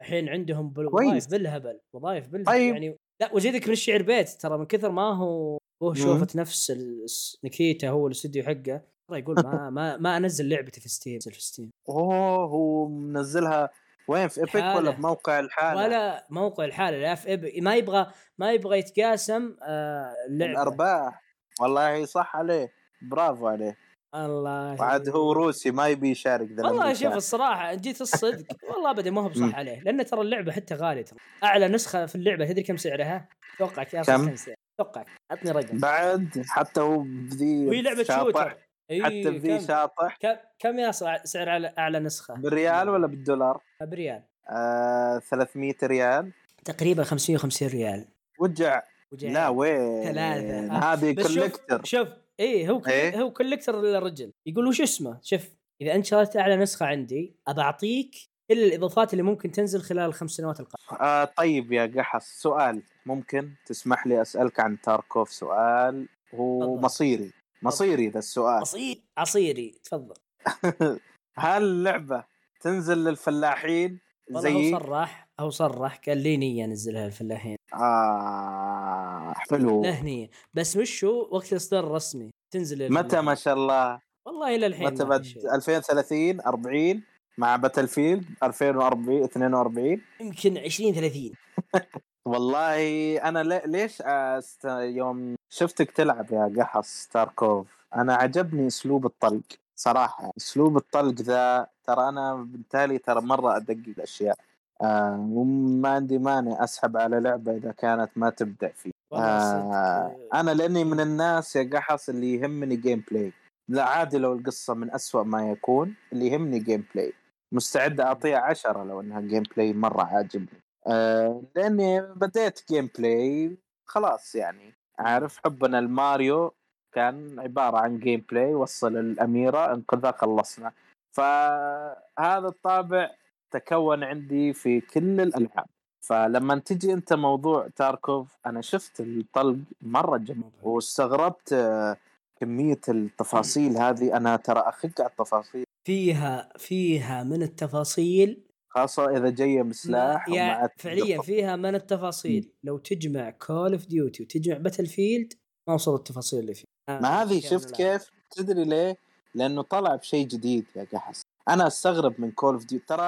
[0.00, 0.72] الحين عندهم.
[0.76, 2.72] وظائف بالهبل وظائف بالهبل طيب.
[2.74, 5.94] يعني لا وزيدك من الشعر بيت ترى من كثر ما هو هو.
[5.94, 7.06] شوفت نفس ال-
[7.44, 11.70] نيكيتا هو الاستوديو حقه ترى يقول ما ما ما أنزل لعبتي في Steam في Steam
[11.88, 13.70] أوه هو منزلها
[14.08, 14.90] وين في Epic ولا حالة.
[14.90, 17.50] بموقع الحالة؟ ولا موقع الحالة لا في إب...
[17.62, 18.06] ما يبغى
[18.38, 20.52] ما يبغى يتقاسم آه اللعبة.
[20.52, 21.22] الارباح
[21.60, 22.72] والله صح عليه.
[23.02, 23.76] برافو عليه.
[24.14, 26.92] الله وعاد هو روسي ما يبي يشارك ذا والله.
[26.92, 28.46] شوف الصراحة جيت الصدق.
[28.70, 29.28] والله ابدا ما هو.
[29.28, 29.80] بصح عليه.
[29.80, 31.02] لأن ترى اللعبة حتى غالية.
[31.02, 35.78] ترى أعلى نسخة في اللعبة تدري كم سعرها؟ أتوقع كم؟ كم سعر؟ أتوقع عطني رقم.
[35.78, 38.56] بعد حتى هو بذي وهي لعبة shooter.
[38.90, 40.18] إي حتى كم شاطح
[40.58, 40.90] كم يا
[41.24, 46.32] سعر على أعلى نسخة؟ بالريال ولا بالدولار؟ بريال آه 300 ريال
[46.64, 48.04] تقريبا 550 ريال
[48.38, 48.82] وجع
[49.12, 50.76] وجاي لا وين ثلاثة.
[50.76, 50.92] آه.
[50.92, 51.38] هذه بس
[51.84, 52.08] شوف
[52.40, 52.82] إيه هو.
[52.86, 55.48] إيه؟ هو كوليكتر الرجل يقول وش اسمه شوف
[55.80, 58.10] إذا أنت شريت أعلى نسخة عندي أبى أعطيك
[58.50, 63.50] كل الإضافات اللي ممكن تنزل خلال الخمس سنوات القادمة آه طيب يا قحص سؤال ممكن
[63.66, 66.76] تسمح لي أسألك عن تاركوف سؤال هو.
[66.76, 67.30] مصيري
[67.62, 68.60] مصيري ذا السؤال.
[68.60, 69.74] عصير عصيري.
[69.84, 70.14] تفضل.
[71.38, 72.24] هل اللعبة
[72.60, 74.00] تنزل للفلاحين؟
[74.30, 77.56] والله زي هو صرح هو صرح قال لي نية انزلها للفلاحين.
[77.74, 79.82] آه حلو.
[79.82, 80.30] له نية.
[80.54, 83.20] بس وش هو وقت الاصدار الرسمي تنزل متى.
[83.20, 85.54] ما شاء الله؟ والله إلى الحين متى شيء.
[85.54, 87.02] 2030 40
[87.38, 91.32] مع Battlefield 2040 42 يمكن 20 30
[92.24, 94.64] والله أنا لي- ليش أست...
[94.64, 99.42] يوم شفتك تلعب يا قحص Tarkov أنا عجبني أسلوب الطلق
[99.76, 100.30] صراحة.
[100.36, 104.36] أسلوب الطلق ذا ترى أنا بالتالي ترى مرة أدقق الأشياء.
[104.82, 108.90] آه وما عندي مانع أسحب على لعبة إذا كانت ما تبدأ فيه.
[109.12, 110.16] آه.
[110.34, 113.32] أنا لأني من الناس يا قحص اللي يهمني gameplay
[113.68, 117.12] لا عادي لو القصة من أسوأ ما يكون اللي يهمني gameplay
[117.52, 120.60] مستعد اعطيها عشرة لو إنها gameplay مرة عاجبني.
[120.88, 126.54] آه لأني بديت gameplay خلاص يعني عارف؟ حبنا الماريو
[126.92, 130.72] كان عبارة عن gameplay وصل الأميرة انقذها خلصنا.
[131.12, 133.10] فهذا الطابع
[133.50, 135.66] تكون عندي في كل الألعاب.
[136.00, 141.96] فلما تجي أنت موضوع Tarkov أنا شفت الطلق مرة جميل واستغربت آه،
[142.40, 144.16] كمية التفاصيل هذه.
[144.16, 145.64] أنا ترى اخق على التفاصيل.
[145.84, 148.47] فيها فيها من التفاصيل
[148.78, 154.56] خاصة إذا جاية بسلاح ومع فعليا فيها من التفاصيل لو تجمع Call of Duty وتجمع
[154.56, 155.32] Battlefield
[155.68, 157.76] ما وصلوا التفاصيل اللي فيها ما هذه شفت.
[157.76, 158.96] كيف؟ تدري ليه؟
[159.34, 163.02] لأنه طلع بشيء جديد يا قحص أنا أستغرب من Call of Duty ترى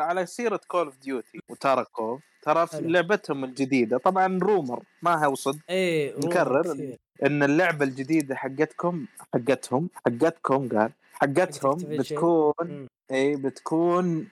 [0.00, 2.80] على سيرة Call of Duty و Tarkov ترى في.
[2.80, 6.96] لعبتهم الجديدة طبعا rumor ما هو صدق إيه نكرر.
[7.26, 11.76] إن اللعبة الجديدة حقتكم حقتهم حقتكم قال حقتهم.
[11.76, 12.86] بتكون.
[13.10, 14.26] اي بتكون آه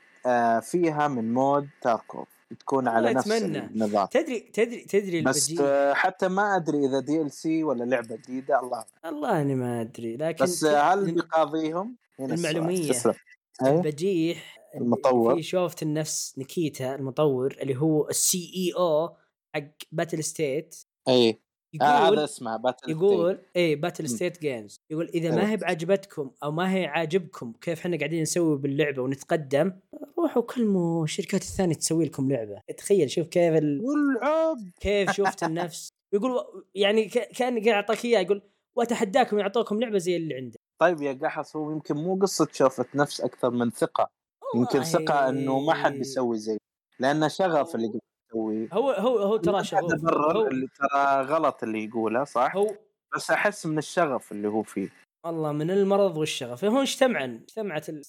[0.61, 3.59] فيها من mode Tarkov بتكون على نفس أتمنى.
[3.59, 8.61] النظام تدري تدري تدري بس البجيه آه حتى ما أدري إذا DLC ولا لعبة جديدة
[8.61, 13.15] الله والله اني ما أدري لكن بس ت- هل بيقاضيهم؟ تسلم.
[13.63, 13.77] أيوه.
[13.81, 15.35] البجيح المطور.
[15.37, 19.17] في شوفت النفس نيكيتا المطور اللي هو ال CEO
[19.55, 20.77] حق Battle State
[21.09, 21.41] اي
[21.83, 24.09] آه هذا يقول اسمه Battle يقول اي Battle.
[24.09, 25.31] State Games يقول إذا.
[25.35, 29.73] ما هي بعجبتكم أو ما هي عاجبكم كيف إحنا قاعدين نسوي باللعبة ونتقدم
[30.19, 32.61] روحوا كلموا الشركات الثانية تسوي لكم لعبة.
[32.77, 33.81] تخيل شوف كيف ال...
[33.85, 34.57] والعب.
[34.81, 35.89] كيف شفت النفس.
[36.15, 36.45] يقول
[36.75, 38.43] يعني ك- كان قاعد يعطيك اياه يقول
[38.77, 40.59] وأتحداكم يعطوكم لعبة زي اللي عندي.
[40.81, 44.11] طيب يا قحص هو يمكن مو قصة شوفة نفس أكثر من ثقة.
[44.57, 46.59] يمكن ثقة إنه ما حد بيسوي زي
[47.01, 48.01] لأنه شغف اللي قاعد
[48.35, 52.75] يسويه هو هو هو ترى شغوف هو, اللي ترى غلط اللي يقوله صح؟ هو
[53.15, 54.89] بس أحس من الشغف اللي هو فيه.
[55.27, 56.65] والله من المرض والشغف.
[56.65, 58.03] هو اجتمعا اجتمعت ال-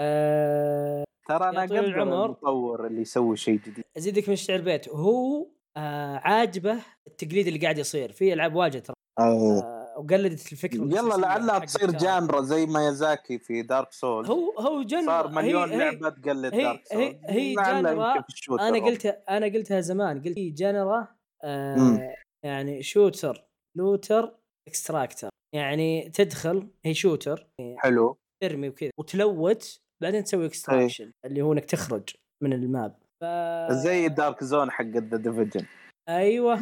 [0.00, 2.24] آه ترى أنا قبل العمر.
[2.24, 3.84] المطور اللي يسوي شيء جديد.
[3.96, 4.88] أزيدك من الشعر بيت.
[4.88, 6.76] هو آه عاجبه
[7.06, 8.12] التقليد اللي قاعد يصير.
[8.12, 8.94] في ألعاب واجد ترى.
[9.18, 11.90] آه وقلدت الفكرة يلا لعلها حق تصير.
[11.90, 16.62] genre زي مايازاكي في Dark Souls هو هو جن صار مليون هي لعبة تقلد هي-
[16.62, 18.24] Dark هي- Souls هي لعلها genre
[18.68, 18.84] أنا.
[18.84, 20.22] قلتها أنا قلتها زمان.
[20.22, 21.08] قلت هي genre
[21.44, 22.14] آه.
[22.44, 23.44] يعني shooter.
[23.78, 24.36] looter
[24.68, 27.46] extractor يعني تدخل هي shooter.
[27.78, 28.16] حلو.
[28.42, 28.90] ترمي وكذا.
[28.98, 32.08] وتلوت بعدين تسوي extraction اللي هو إنك تخرج
[32.42, 32.96] من ال map.
[33.22, 33.24] ف...
[33.72, 35.66] زي Dark Zone حق The Division
[36.08, 36.58] أيوه.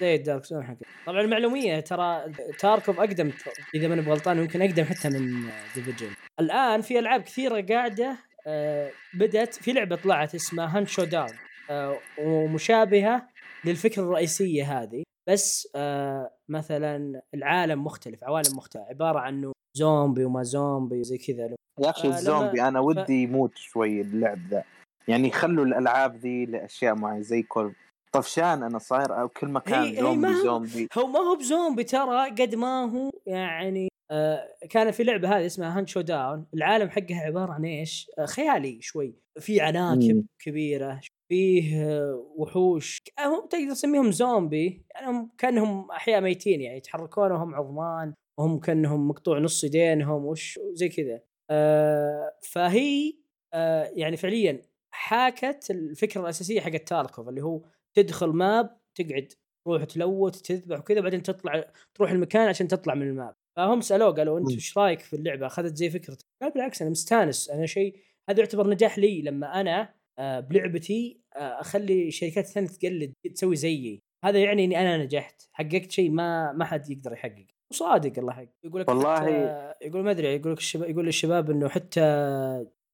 [0.00, 0.74] زي ال Dark Zone حق
[1.06, 3.32] طبعا المعلومية ترى Tarkov أقدم
[3.74, 6.10] إذا ماني بغلطان يمكن أقدم حتى من Division
[6.40, 8.16] الآن في ألعاب كثيرة قاعدة
[8.46, 11.28] آه، بدأت في لعبة طلعت اسمها Hunt Showdown
[11.70, 13.28] آه، ومشابهة
[13.64, 15.02] للفكرة الرئيسية هذه.
[15.28, 21.44] بس آه، مثلا العالم مختلف عوالم مختلفه عبارة عن انه زومبي وما زومبي وزي كذا.
[21.80, 24.64] يا أخي فلما- الزومبي أنا ودي يموت شوي اللعب ذا.
[25.08, 27.72] يعني يخلوا الألعاب ذي لأشياء معينة زي كل
[28.12, 30.88] طفشان أنا صاير أو كل مكان زومبي زومبي.
[30.98, 35.78] هو ما هو بزومبي ترى قد ما هو يعني آه كان في لعبة هذه اسمها
[35.78, 39.14] Hunt Showdown العالم حقها عبارة عن إيش؟ آه خيالي شوي.
[39.40, 40.26] في عناكب مم.
[40.38, 42.98] كبيرة فيه آه وحوش.
[43.20, 44.82] هم تقدر تسميهم زومبي.
[44.94, 50.58] يعني هم كأنهم أحياء ميتين يعني يتحركون وهم عظمان وهم كأنهم مقطوع نص يدينهم وش
[50.72, 51.20] زي كذا.
[51.50, 53.12] آه فهي
[53.54, 57.60] آه يعني فعليا حاكت الفكرة الأساسية حقت تاركوف اللي هو
[58.02, 59.32] تدخل ماب تقعد
[59.66, 63.34] تروح تلوت تذبح وكذا بعدين تطلع تروح المكان عشان تطلع من الماب.
[63.56, 64.50] فهم سألوه قالوا أنت.
[64.50, 67.50] إيش رأيك في اللعبة؟ أخذت زي فكرة قال بالعكس أنا مستانس.
[67.50, 67.96] أنا شيء
[68.30, 74.02] هذا يعتبر نجاح لي لما أنا آه، بلعبتي آه، أخلي الشركات الثانية تقلد تسوي زيي.
[74.24, 75.42] هذا يعني إني أنا نجحت.
[75.52, 77.46] حققت شيء ما ما حد يقدر يحقق.
[77.72, 78.46] وصادق الله حق.
[78.64, 82.00] يقول لك والله- يقول ما أدري يقول لك الشباب يقول للشباب إنه حتى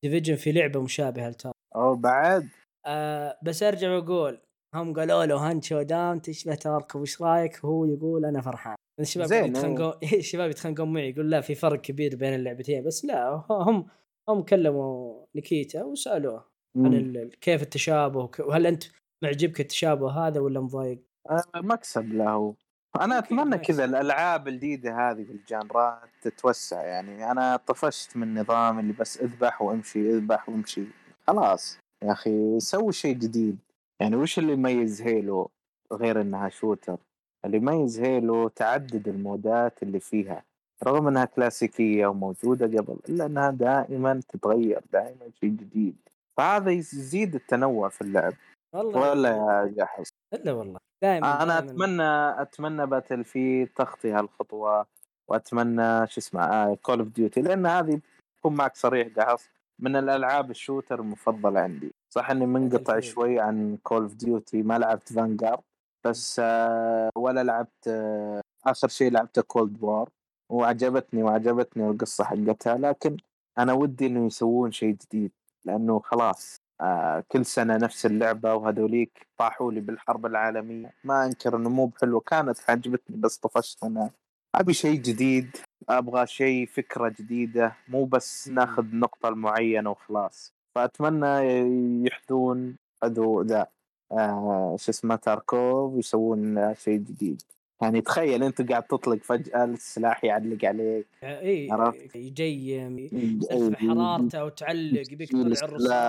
[0.05, 2.48] Division في لعبة مشابهة ل Tarkov بعد.
[2.86, 4.40] آه بس أرجع وأقول
[4.75, 9.93] هم قالوا له Hunt Showdown تشبه Tarkov وش رايك هو يقول أنا فرحان الشباب يتخانقون
[10.18, 13.87] الشباب يتخانقون معي يقول لا في فرق كبير بين اللعبتين بس لا هم
[14.29, 16.45] هم كلموا نيكيتا وسألوه
[16.77, 16.95] عن.
[16.95, 18.85] ال- كيف التشابه وهل أنت
[19.25, 20.99] معجبك التشابه هذا ولا مضايق؟
[21.31, 22.55] آه، مكسب له
[23.01, 23.59] أنا أتمنى.
[23.59, 30.11] كذا الألعاب الجديدة هذه بالجانرات تتوسع يعني أنا طفشت من النظام اللي بس اذبح وأمشي
[30.11, 30.85] اذبح وأمشي
[31.27, 33.59] خلاص يا أخي سوي شيء جديد
[34.01, 35.51] يعني وش اللي يميز هيلو
[35.92, 36.97] غير إنها شوتر؟
[37.45, 40.42] اللي يميز هيلو تعدد المودات اللي فيها
[40.84, 45.97] رغم إنها كلاسيكية وموجودة قبل الا انها دائما تتغير دائما شيء جديد.
[46.36, 48.32] فهذا يزيد التنوع في اللعب.
[48.74, 50.78] والله ولا يا قحص لا والله.
[51.03, 51.72] دائما أنا دائماً.
[51.72, 54.86] أتمنى أتمنى Battlefield تخطي هالخطوة
[55.28, 58.01] وأتمنى شو اسمه Call of Duty لأن هذه
[58.38, 61.95] بكون معك صريح قحص من الألعاب ال shooter المفضلة عندي.
[62.14, 63.00] صح إني منقطع.
[63.00, 65.62] شوي عن Call of Duty ما لعبت Vanguard
[66.06, 70.09] بس آه، ولا لعبت آه، آخر شيء لعبته Cold War
[70.52, 72.76] وعجبتني وعجبتني القصة حقتها.
[72.78, 73.16] لكن
[73.58, 75.32] أنا ودي إنه يسوون شيء جديد.
[75.64, 80.94] لأنه خلاص آه كل سنة نفس اللعبة وهذوليك طاحوا لي بالحرب العالمية.
[81.04, 84.10] ما أنكر إنه مو بحلوة كانت عجبتني بس طفشت منها
[84.54, 85.56] أبي شيء جديد
[85.88, 87.76] أبغى شيء فكرة جديدة.
[87.88, 88.48] مو بس.
[88.48, 90.54] ناخذ نقطة معينة وخلاص.
[90.75, 93.66] فأتمنى يحذون هذو ذا
[94.12, 97.43] آه شو اسمه تاركوف ويسوون شيء جديد
[97.83, 105.12] يعني تخيل أنت قاعد تطلق فجأة السلاح يعلق عليك إي عرفت؟ يجيم يرتفع حرارته وتعلق
[105.12, 105.41] يبيك تطلع.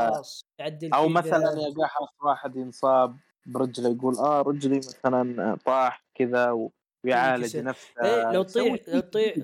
[0.07, 1.09] الرصاص تعدل أو.
[1.09, 6.69] مثلا يا قحص واحد ينصاب برجله يقول آه رجلي مثلا طاح كذا
[7.05, 7.57] ويعالج.
[7.57, 9.35] نفسه إيه، لو تطيح- لو تطيح-.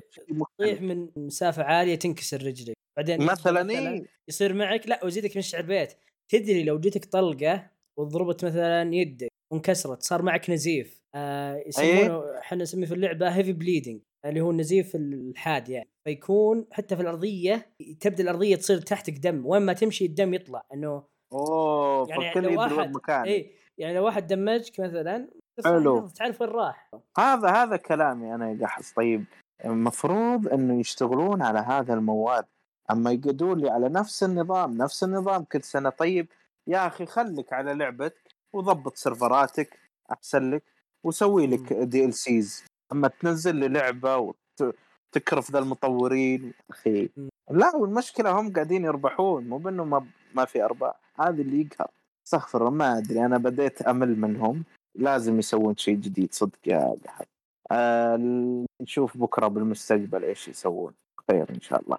[0.58, 4.06] تطيح من مسافة عالية تنكسر رجلك بعدين مثلا إي.
[4.30, 5.94] يصير معك لا وزيدك من الشعر بيت
[6.32, 11.02] تدري لو جتك طلقة وضربت مثلا يدك وانكسرت صار معك نزيف.
[11.16, 15.90] آه يسمونه إحنا نسميه في اللعبة heavy bleeding اللي هو النزيف الحاد يعني.
[16.08, 19.46] فيكون حتى في الأرضية تبدأ الأرضية تصير تحتك دم.
[19.46, 24.28] وين ما تمشي الدم يطلع إنه أوه يعني لو واحد مكان إي يعني لو واحد
[24.28, 25.28] damage ك مثلا
[25.66, 26.08] حلو.
[26.08, 29.26] تعرف وين راح؟ هذا هذا كلامي أنا يا طيب
[29.66, 32.46] المفروض إنه يشتغلون على هذا ال mode.
[32.92, 36.28] أما يقعدون لي على نفس النظام نفس النظام كل سنة طيب
[36.68, 39.80] يا أخي خليك على لعبتك وضبط سيرفراتك
[40.12, 40.64] أحسن لك
[41.04, 47.10] وسوي لك DLCs أما تنزل لي لعبة وتكرف ذا المطورين أخي.
[47.52, 51.92] لا والمشكلة هم قاعدين يربحون مو بأنه ما ما في أرباح هذا اللي يقهر.
[52.28, 54.64] استغفر ما أدري أنا بديت أمل منهم.
[54.96, 57.28] لازم يسوون شيء جديد صدق يا قحص
[57.72, 60.94] آه نشوف بكرة بالمستقبل إيش يسوون.
[61.32, 61.98] خير إن شاء الله.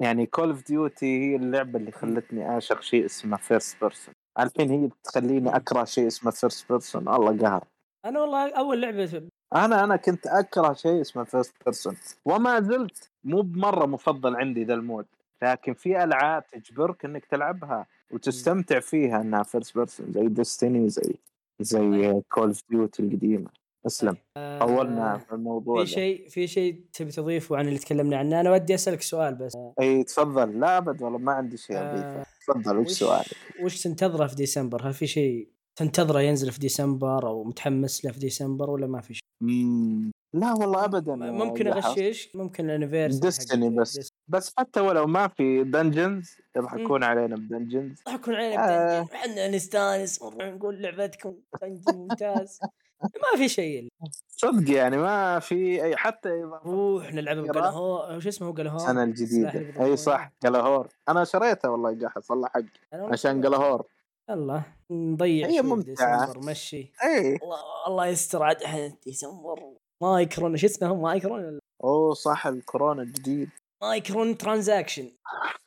[0.00, 4.90] يعني Call of Duty هي اللعبة اللي خلتني أعشق شيء اسمه first person الحين هي
[5.04, 7.64] تخليني أكره شيء اسمه first person الله قهر.
[8.04, 13.40] أنا والله أول لعبة أنا أنا كنت أكره شيء اسمه first person وما زلت مو
[13.40, 15.06] بمرة مفضل عندي ذا ال mode.
[15.42, 21.14] لكن في ألعاب تجبرك إنك تلعبها وتستمتع فيها إنها first person زي Destiny زي
[21.60, 23.50] زي Call of Duty القديمة.
[23.86, 25.90] أسلم آه، طولنا في الموضوع في.
[25.90, 30.04] شيء في شيء تبي تضيفه عن اللي تكلمنا عنه أنا ودي أسألك سؤال بس إي
[30.04, 33.26] تفضل لا أبد والله ما عندي شيء آه، اضيفه تفضل وش سؤالك؟
[33.62, 38.18] وش تنتظره في ديسمبر؟ هل في شيء تنتظره ينزل في ديسمبر أو متحمس له في
[38.18, 40.10] ديسمبر ولا ما في شيء؟ مم.
[40.34, 41.66] لا والله ابدا ممكن.
[41.66, 44.12] اغشش ممكن الانيفيرساري Destiny بس.
[44.28, 49.00] بس حتى ولو ما في دنجنز يضحكون علينا بدنجنز يضحكون علينا آه.
[49.02, 52.58] بدنجن إحنا نستانس ونروح نقول لعبتكم دنجن ممتاز
[53.02, 53.88] ما في شيء
[54.28, 56.28] صدق يعني ما في أي حتى
[56.64, 57.36] روح نلعب.
[57.36, 59.84] بقلهور شو اسمه قلهور السنة الجديدة.
[59.84, 59.96] أي.
[59.96, 62.62] صح قلهور أنا شريته والله جحس الله حق.
[62.92, 63.86] والله عشان قلهور
[64.30, 66.32] الله نضيع هي ممتعة.
[66.36, 66.92] مشي.
[67.04, 67.38] اي
[67.86, 69.62] الله يستر عاد إحنا ديسمبر.
[70.02, 73.50] مايكرون شو اسمه مايكرون أوه صح الكورونا الجديد.
[73.82, 75.10] مايكرون ترانزاكشن.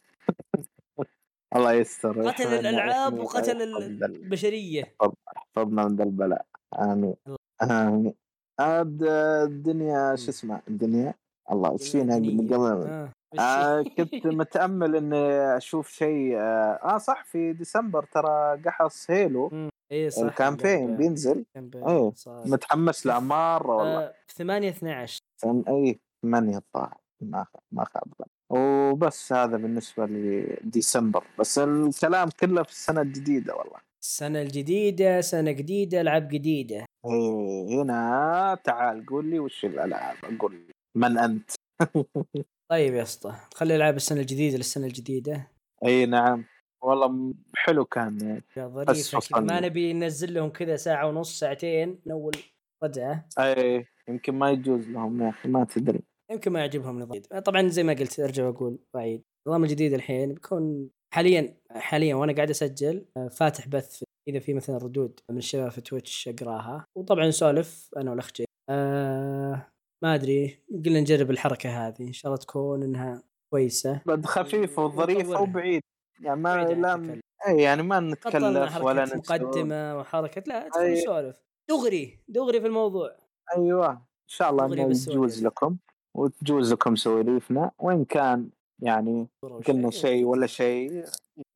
[1.55, 3.61] الله يستر قتل الألعاب وقتل
[4.03, 4.95] البشرية.
[5.35, 6.45] يحفظنا من ذا البلاء
[6.79, 7.15] آمين
[7.61, 8.13] آمين
[8.59, 9.03] عاد
[9.43, 11.13] الدنيا شو اسمه الدنيا
[11.51, 12.57] الله إيش فينا دنيا.
[12.57, 13.09] قبل آه.
[13.39, 19.51] آه كنت متأمل إني أشوف شيء آه, آه صح في ديسمبر ترى قحص Halo.
[19.91, 20.97] اي صح ال campaign.
[20.97, 21.45] بينزل
[21.75, 22.11] إيه.
[22.15, 22.47] صار.
[22.47, 25.63] متحمس له مرة والله آه، في 8 12 آه.
[25.67, 28.13] اي ثمانية الظاهر ما ما خاب.
[28.49, 36.01] وبس هذا بالنسبة لديسمبر بس الكلام كله في السنة الجديدة والله السنة الجديدة سنة جديدة
[36.01, 36.85] ألعاب جديدة.
[37.05, 40.73] إيه هنا تعال قول لي وش الألعاب؟ أقول لي.
[40.95, 41.51] من أنت؟
[42.71, 45.47] طيب يا اسطى خلي ألعاب السنة الجديدة للسنة الجديدة.
[45.85, 46.45] إي نعم.
[46.81, 48.21] والله حلو كان.
[48.21, 49.59] يعني يا كذا ما.
[49.59, 52.35] نبي ننزل لهم كذا ساعة ونص ساعتين من أول
[52.83, 55.99] رجعة إي يمكن ما يجوز لهم يا أخي ما تدري.
[56.31, 57.21] يمكن ما يعجبهم نظام.
[57.45, 62.49] طبعا زي ما قلت أرجع وأقول واعيد النظام الجديد الحين بيكون حاليا حاليا وأنا قاعد
[62.49, 66.85] أسجل آه، فاتح بث إذا في مثلا ردود من الشباب في Twitch أقراها.
[66.97, 69.67] وطبعا نسولف أنا والاخ جي آه
[70.03, 72.01] ما أدري قلنا نجرب الحركة هذه.
[72.01, 74.01] إن شاء الله تكون إنها كويسة.
[74.05, 75.41] بعد خفيف وظريف ونطورها.
[75.41, 75.81] وبعيد.
[76.21, 77.21] يعني ما لا.
[77.47, 79.31] اي يعني ما نتكلف ولا نسولف.
[79.31, 80.43] مقدمة وحركة.
[80.47, 80.93] لا تدخل أي.
[80.93, 81.43] نسولف.
[81.69, 83.15] دغري دغري في الموضوع.
[83.57, 83.91] أيوه.
[83.91, 84.81] إن شاء الله إنه.
[84.81, 85.77] يجوز لكم
[86.17, 88.49] وتجوز لكم سواليفنا وإن كان
[88.83, 89.27] يعني
[89.67, 91.05] قلنا شيء ولا شيء.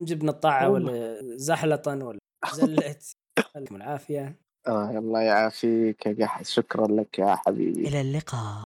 [0.01, 0.69] جبنا الطاعة.
[0.69, 2.19] ولا زحلطا ولا
[2.53, 3.13] زلت.
[3.55, 4.35] يعطيكم العافية.
[4.67, 7.87] آه الله يعافيك يا قحط شكرا لك يا حبيبي.
[7.87, 8.66] إلى اللقاء.